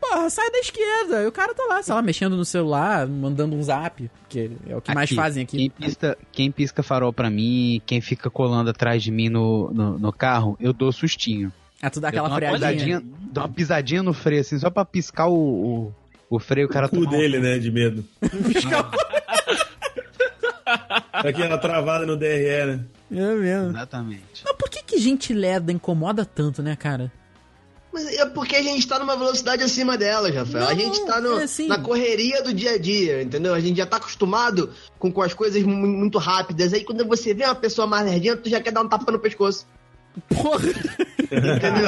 [0.00, 1.22] Porra, sai da esquerda.
[1.22, 4.10] E o cara tá lá, sei lá, mexendo no celular, mandando um zap.
[4.28, 5.56] Que é o que mais Aqui, fazem aqui.
[5.58, 9.98] Quem pisca, quem pisca farol pra mim, quem fica colando atrás de mim no, no,
[9.98, 11.52] no carro, eu dou sustinho.
[11.82, 12.60] Ah, tu dá aquela dou freadinha.
[12.70, 15.94] pisadinha, dou uma pisadinha no freio, assim, só pra piscar o, o,
[16.28, 18.04] o freio, o cara O cu toma um- dele, né, de medo.
[21.12, 22.80] Aquela travada no DRE, né?
[23.12, 23.70] É mesmo.
[23.70, 24.42] Exatamente.
[24.44, 27.10] Mas por que, que gente lerda incomoda tanto, né, cara?
[27.92, 30.64] Mas é porque a gente tá numa velocidade acima delas, Rafael.
[30.68, 31.66] a Não, gente tá no- é assim.
[31.66, 33.52] na correria do dia a dia, entendeu?
[33.52, 36.72] A gente já tá acostumado com, com as coisas mu- muito rápidas.
[36.72, 39.18] Aí quando você vê uma pessoa mais lerdinha, tu já quer dar um tapa no
[39.18, 39.66] pescoço.
[40.28, 40.66] Porra!
[41.22, 41.86] Entendeu?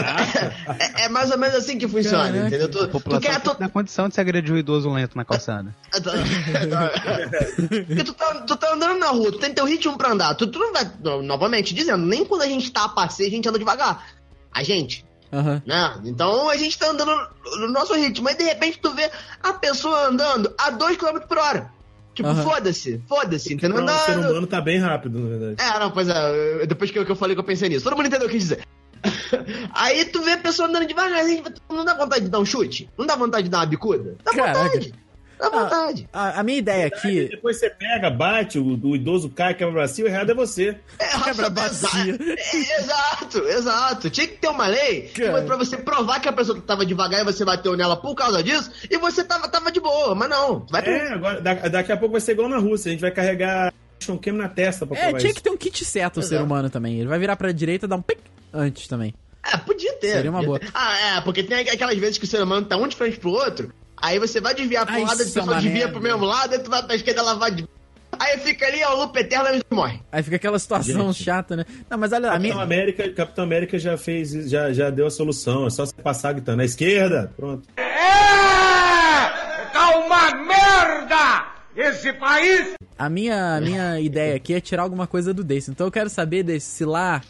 [0.99, 2.47] é, é mais ou menos assim que funciona, Caraca.
[2.47, 2.67] entendeu?
[2.67, 3.41] A Tu, tu quer.
[3.41, 5.75] Tu, dar condição de se agredir o idoso lento na calçada.
[7.87, 10.35] Porque tu tá, tu tá andando na rua, tu tem teu ritmo pra andar.
[10.35, 13.33] Tu, tu não vai, no- novamente dizendo, nem quando a gente tá a passeio, a
[13.33, 14.07] gente anda devagar.
[14.53, 15.63] A gente, Aham.
[15.67, 16.01] Né?
[16.05, 18.29] Então a gente tá andando no- no nosso ritmo.
[18.29, 19.11] Aí de repente tu vê
[19.43, 21.71] a pessoa andando a 2 km por hora.
[22.15, 22.43] Tipo, Aham.
[22.43, 23.81] foda-se, foda-se, entendeu?
[23.81, 24.31] Não, o ser Andando.
[24.33, 25.57] humano tá bem rápido, na verdade.
[25.59, 27.85] É, não, pois é, depois que eu, que eu falei que eu pensei nisso.
[27.85, 28.67] Todo mundo entendeu o que eu quis dizer.
[29.73, 32.89] Aí tu vê a pessoa andando devagarzinho, não dá vontade de dar um chute?
[32.99, 34.17] Não dá vontade de dar uma bicuda?
[34.23, 34.59] Dá Caraca.
[34.63, 34.95] vontade.
[35.43, 36.09] Dá vontade.
[36.13, 37.29] A, a minha ideia aqui.
[37.31, 40.77] Depois você pega, bate, o, o idoso cai, quebra o bracinho, o errado é você.
[40.99, 42.17] É, Quebra bacia.
[42.21, 44.11] é, exato, exato.
[44.11, 45.33] Tinha que ter uma lei que Cara.
[45.33, 48.43] foi pra você provar que a pessoa tava devagar e você bateu nela por causa
[48.43, 50.65] disso, e você tava, tava de boa, mas não.
[50.71, 53.01] Vai pro- É, agora, da- daqui a pouco vai ser igual na Rússia, a gente
[53.01, 53.73] vai carregar
[54.09, 55.35] um queima na testa pra É, tinha isso.
[55.35, 56.99] que ter um kit certo o ser humano também.
[56.99, 58.19] Ele vai virar pra direita e dar um pic
[58.53, 59.15] antes também.
[59.45, 60.13] É, podia ter.
[60.13, 60.59] Seria uma boa.
[60.59, 60.69] ter.
[60.75, 63.31] Ah, é, porque tem aquelas vezes que o ser humano tá um de frente pro
[63.31, 63.73] outro,
[64.03, 66.59] aí você vai desviar pro Ah, lado, a é pessoa desvia pro mesmo lado, aí
[66.59, 67.67] tu vai pra esquerda, ela vai de...
[68.19, 69.99] Aí fica ali, é o loop eterno e morre.
[70.13, 71.25] Aí fica aquela situação Gente.
[71.25, 71.65] chata, né?
[71.89, 72.63] Não, mas olha, a Capitão minha.
[72.63, 75.67] América, Capitão América já fez, já, já deu a solução.
[75.67, 77.67] É só você passar gritando na esquerda, pronto.
[77.77, 77.83] É!
[79.73, 81.47] Tá uma merda!
[81.75, 82.75] Esse país!
[82.99, 85.71] A minha, a minha ideia aqui é tirar alguma coisa do Dace.
[85.71, 87.23] Então eu quero saber, Dace, se lá,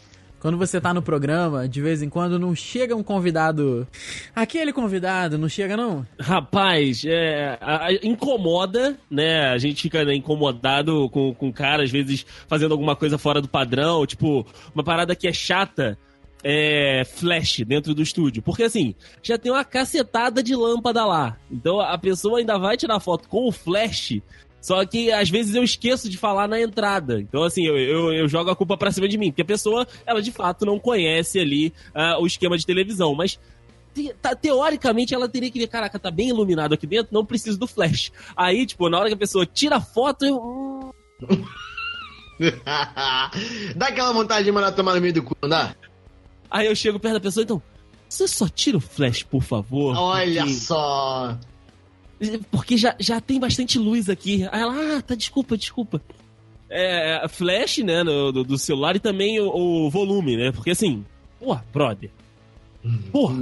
[0.43, 3.87] quando você tá no programa, de vez em quando não chega um convidado.
[4.35, 6.05] Aquele convidado, não chega não?
[6.19, 9.47] Rapaz, é, a- a- incomoda, né?
[9.51, 13.47] A gente fica né, incomodado com, o cara, às vezes fazendo alguma coisa fora do
[13.47, 15.97] padrão, tipo, uma parada que é chata.
[16.43, 18.41] É flash dentro do estúdio.
[18.41, 21.37] Porque assim, já tem uma cacetada de lâmpada lá.
[21.49, 24.19] Então a pessoa ainda vai tirar foto com o flash.
[24.61, 27.19] Só que às vezes eu esqueço de falar na entrada.
[27.19, 29.29] Então, assim, eu, eu, eu jogo a culpa pra cima de mim.
[29.29, 33.13] Porque a pessoa, ela de fato não conhece ali ah, o esquema de televisão.
[33.13, 33.37] Mas
[34.21, 37.67] tá- teoricamente ela teria que ver, caraca, tá bem iluminado aqui dentro, não preciso do
[37.67, 38.11] flash.
[38.37, 40.37] Aí, tipo, na hora que a pessoa tira a foto, eu.
[40.37, 40.91] hum,
[43.75, 45.75] dá aquela vontade de mandar tomar no meio do cu, não dá?
[46.53, 47.61] Aí eu chego perto da pessoa, então.
[48.07, 49.97] Você só tira o flash, por favor.
[49.97, 51.35] Olha porque, só.
[52.51, 54.47] porque já, já tem bastante luz aqui.
[54.51, 55.99] Aí ela, ah, tá, desculpa, desculpa.
[56.69, 60.51] É, flash, né, no- do, do celular e também o, o volume, né?
[60.51, 61.03] Porque assim,
[61.39, 62.11] pô, brother.
[63.11, 63.33] Porra.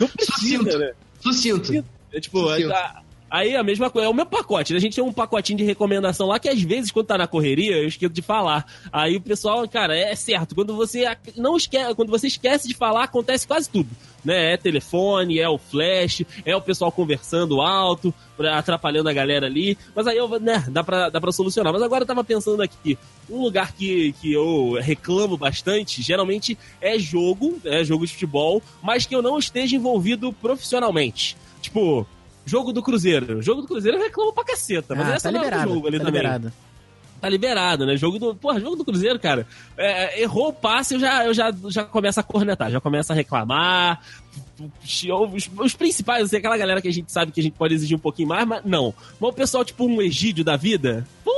[0.00, 0.92] não precisa, né?
[1.20, 1.84] Sucinto.
[2.12, 2.72] É tipo, Sucinto.
[2.72, 4.78] a- aí a mesma coisa, é o meu pacote, né?
[4.78, 7.76] A gente tem um pacotinho de recomendação lá que às vezes, quando tá na correria,
[7.76, 8.66] eu esqueço de falar.
[8.92, 11.04] Aí o pessoal, cara, é certo, quando você
[11.36, 13.88] não esquece, quando você esquece de falar, acontece quase tudo.
[14.24, 14.54] Né?
[14.54, 18.12] É telefone, é o flash, é o pessoal conversando alto,
[18.52, 19.78] atrapalhando a galera ali.
[19.94, 21.72] Mas aí eu, né, dá pra, dá pra solucionar.
[21.72, 22.98] Mas agora eu tava pensando aqui,
[23.30, 29.06] um lugar que, que eu reclamo bastante, geralmente é jogo, é jogo de futebol, mas
[29.06, 31.36] que eu não esteja envolvido profissionalmente.
[31.60, 32.06] Tipo,
[32.48, 33.40] jogo do Cruzeiro.
[33.42, 35.74] Jogo do Cruzeiro eu reclamo pra caceta, mas ah, essa tá não é do liberado.
[35.74, 36.20] jogo ali tá também.
[36.22, 36.52] liberado.
[37.20, 37.96] Tá liberado, né?
[37.96, 38.34] Jogo do.
[38.34, 39.46] Porra, jogo do Cruzeiro, cara.
[39.76, 43.16] É, errou o passe, eu já, eu já, já começo a cornetar, já começo a
[43.16, 44.00] reclamar.
[44.60, 47.96] Os, os principais, assim, aquela galera que a gente sabe que a gente pode exigir
[47.96, 48.94] um pouquinho mais, mas não.
[49.20, 51.04] Mas o pessoal, tipo, um Egídio da vida.
[51.24, 51.37] Porra,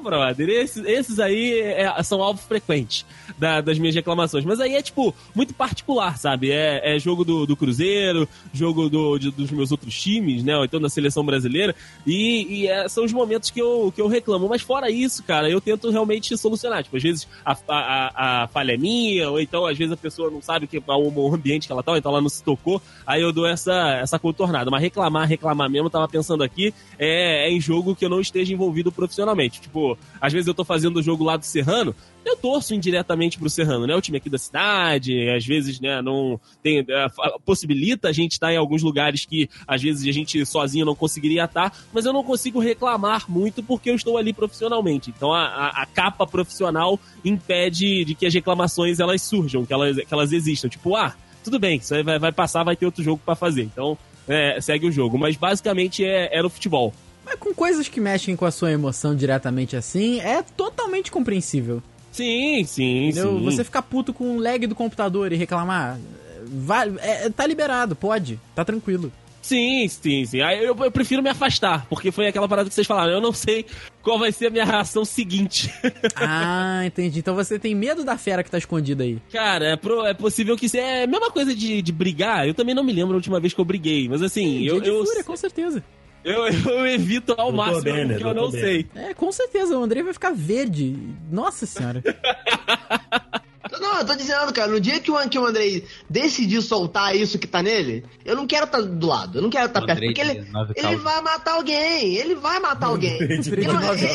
[0.00, 0.48] brother.
[0.48, 3.04] Esses, esses aí é- são alvo frequente
[3.38, 4.44] da- das minhas reclamações.
[4.44, 6.50] Mas aí é, tipo, muito particular, sabe?
[6.50, 10.56] É, é jogo do, do Cruzeiro, jogo do, de- dos meus outros times, né?
[10.56, 11.74] Ou então da seleção brasileira.
[12.06, 14.48] E, e, é, são os momentos que eu, que eu reclamo.
[14.48, 16.82] Mas fora isso, cara, eu tento realmente solucionar.
[16.82, 20.30] Tipo, às vezes a, a, a- falha é minha, ou então às vezes a pessoa
[20.30, 22.80] não sabe que, o, ambiente que ela tá, então ela não se tocou.
[23.06, 24.70] Aí eu dou essa, essa contornada.
[24.70, 28.52] Mas reclamar, reclamar mesmo, tava pensando aqui, é, é em jogo que eu não esteja
[28.52, 29.60] envolvido profissionalmente.
[29.60, 29.89] Tipo,
[30.20, 33.86] às vezes eu tô fazendo o jogo lá do Serrano, eu torço indiretamente pro Serrano,
[33.86, 33.94] né?
[33.96, 37.06] O time aqui da cidade, às vezes, né, não tem, é,
[37.46, 41.44] possibilita a gente estar em alguns lugares que às vezes a gente sozinho não conseguiria
[41.44, 45.10] estar, mas eu não consigo reclamar muito porque eu estou ali profissionalmente.
[45.16, 49.96] Então a, a- a capa profissional impede de que as reclamações elas surjam, que elas,
[49.96, 50.68] que elas existam.
[50.68, 53.62] Tipo, ah, tudo bem, isso aí vai, vai passar, vai ter outro jogo pra fazer.
[53.62, 53.96] Então,
[54.28, 55.16] é, segue o jogo.
[55.18, 56.92] Mas basicamente é, é no futebol.
[57.24, 61.82] Mas com coisas que mexem com a sua emoção diretamente assim, é totalmente compreensível.
[62.12, 63.38] Sim, sim, Entendeu?
[63.38, 63.44] sim.
[63.44, 65.98] Você ficar puto com o lag do computador e reclamar,
[66.44, 69.12] vai, é, tá liberado, pode, tá tranquilo.
[69.42, 70.42] Sim, sim, sim.
[70.42, 73.12] Aí eu, eu prefiro me afastar, porque foi aquela parada que vocês falaram.
[73.12, 73.64] Eu não sei
[74.02, 75.72] qual vai ser a minha reação seguinte.
[76.14, 77.20] Ah, entendi.
[77.20, 79.18] Então você tem medo da fera que tá escondida aí.
[79.32, 80.84] Cara, é, pro- é possível que seja.
[80.84, 82.46] É a mesma coisa de, de brigar.
[82.46, 84.80] Eu também não me lembro a última vez que eu briguei, mas assim, Dia eu,
[84.80, 85.82] de eu, fúria, com certeza.
[86.24, 88.86] Eu, eu evito ao Doutor máximo Banner, porque eu não Doutor sei.
[88.94, 90.96] É, com certeza, o Andrei vai ficar verde.
[91.30, 92.02] Nossa senhora.
[93.80, 97.38] Não, eu tô dizendo, cara, no dia que o, que o Andrei decidir soltar isso
[97.38, 100.00] que tá nele, eu não quero estar do lado, eu não quero estar O perto,
[100.02, 100.44] porque ele,
[100.74, 103.14] ele vai matar alguém, ele vai matar alguém.
[103.14, 104.10] Andrei de Ele- calças.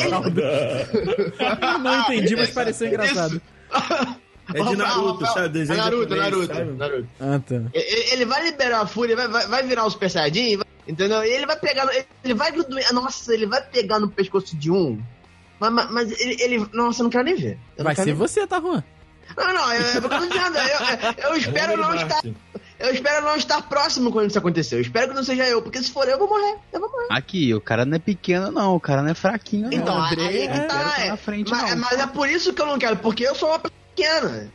[1.82, 3.40] não entendi, mas pareceu engraçado.
[4.54, 5.48] É de Naruto, Rafael- sabe?
[5.58, 6.72] Desenho é Naruto, japonês, Naruto, sabe?
[6.72, 7.08] Naruto.
[7.18, 7.54] Ah, tá.
[7.72, 11.24] Ele, ele vai liberar a fúria, vai, vai, vai virar o Super Saiyajin, vai- entendeu?
[11.24, 11.88] E ele vai pegar.
[12.24, 12.52] Ele vai.
[12.92, 15.00] Nossa, ele vai pegar no pescoço de um.
[15.58, 17.58] Mas, mas, mas ele, ele- Nossa, eu não quero nem ver.
[17.76, 18.82] Eu Vai ser nem você, tá, Juan?
[19.36, 20.02] Não, não, é, é eu.
[20.02, 22.22] Eu, eu, eu espero Vamos não estar.
[22.78, 24.76] Eu espero não estar próximo quando isso acontecer.
[24.76, 26.58] Eu espero que não seja eu, porque se for eu, eu vou morrer.
[26.72, 27.06] Eu vou morrer.
[27.10, 28.74] Aqui, o cara não é pequeno, não.
[28.74, 29.72] O cara não é fraquinho, não.
[29.72, 31.08] Então, André, aí que eu tá, tá é.
[31.08, 31.78] na frente, mas, não.
[31.78, 34.52] mas é por isso que eu não quero, porque eu sou uma pequena.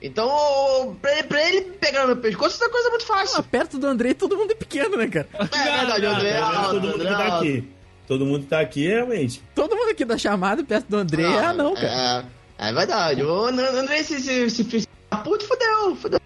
[0.00, 3.42] Então, pra ele, pra ele pegar no meu pescoço, isso é coisa muito Ah, fácil.
[3.42, 5.28] perto do Andrei todo mundo é pequeno, né, cara?
[5.34, 7.68] É verdade, o André é Não, alto, todo mundo André que é tá aqui.
[8.06, 9.42] Todo mundo que tá aqui, realmente.
[9.54, 12.24] Todo mundo aqui da chamada perto do Andrei é anão, cara.
[12.58, 13.22] É, é verdade.
[13.22, 14.86] O André se, se, se fez
[15.24, 16.20] puto, fudeu, fudeu.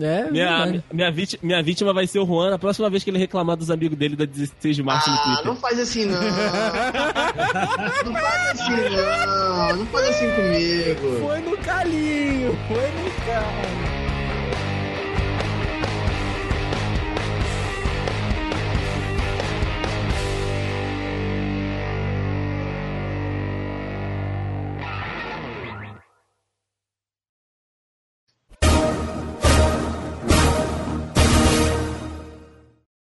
[0.00, 0.84] É, Minha, verdade.
[0.92, 3.70] minha, vítima, minha vítima vai ser o Juan na próxima vez que ele reclamar dos
[3.70, 5.44] amigos dele da 16 de março no Ah, Twitter.
[5.46, 6.18] não faz assim não.
[8.04, 9.76] não faz assim não.
[9.76, 11.20] Não faz assim comigo.
[11.20, 13.91] Foi no calinho, foi no calinho.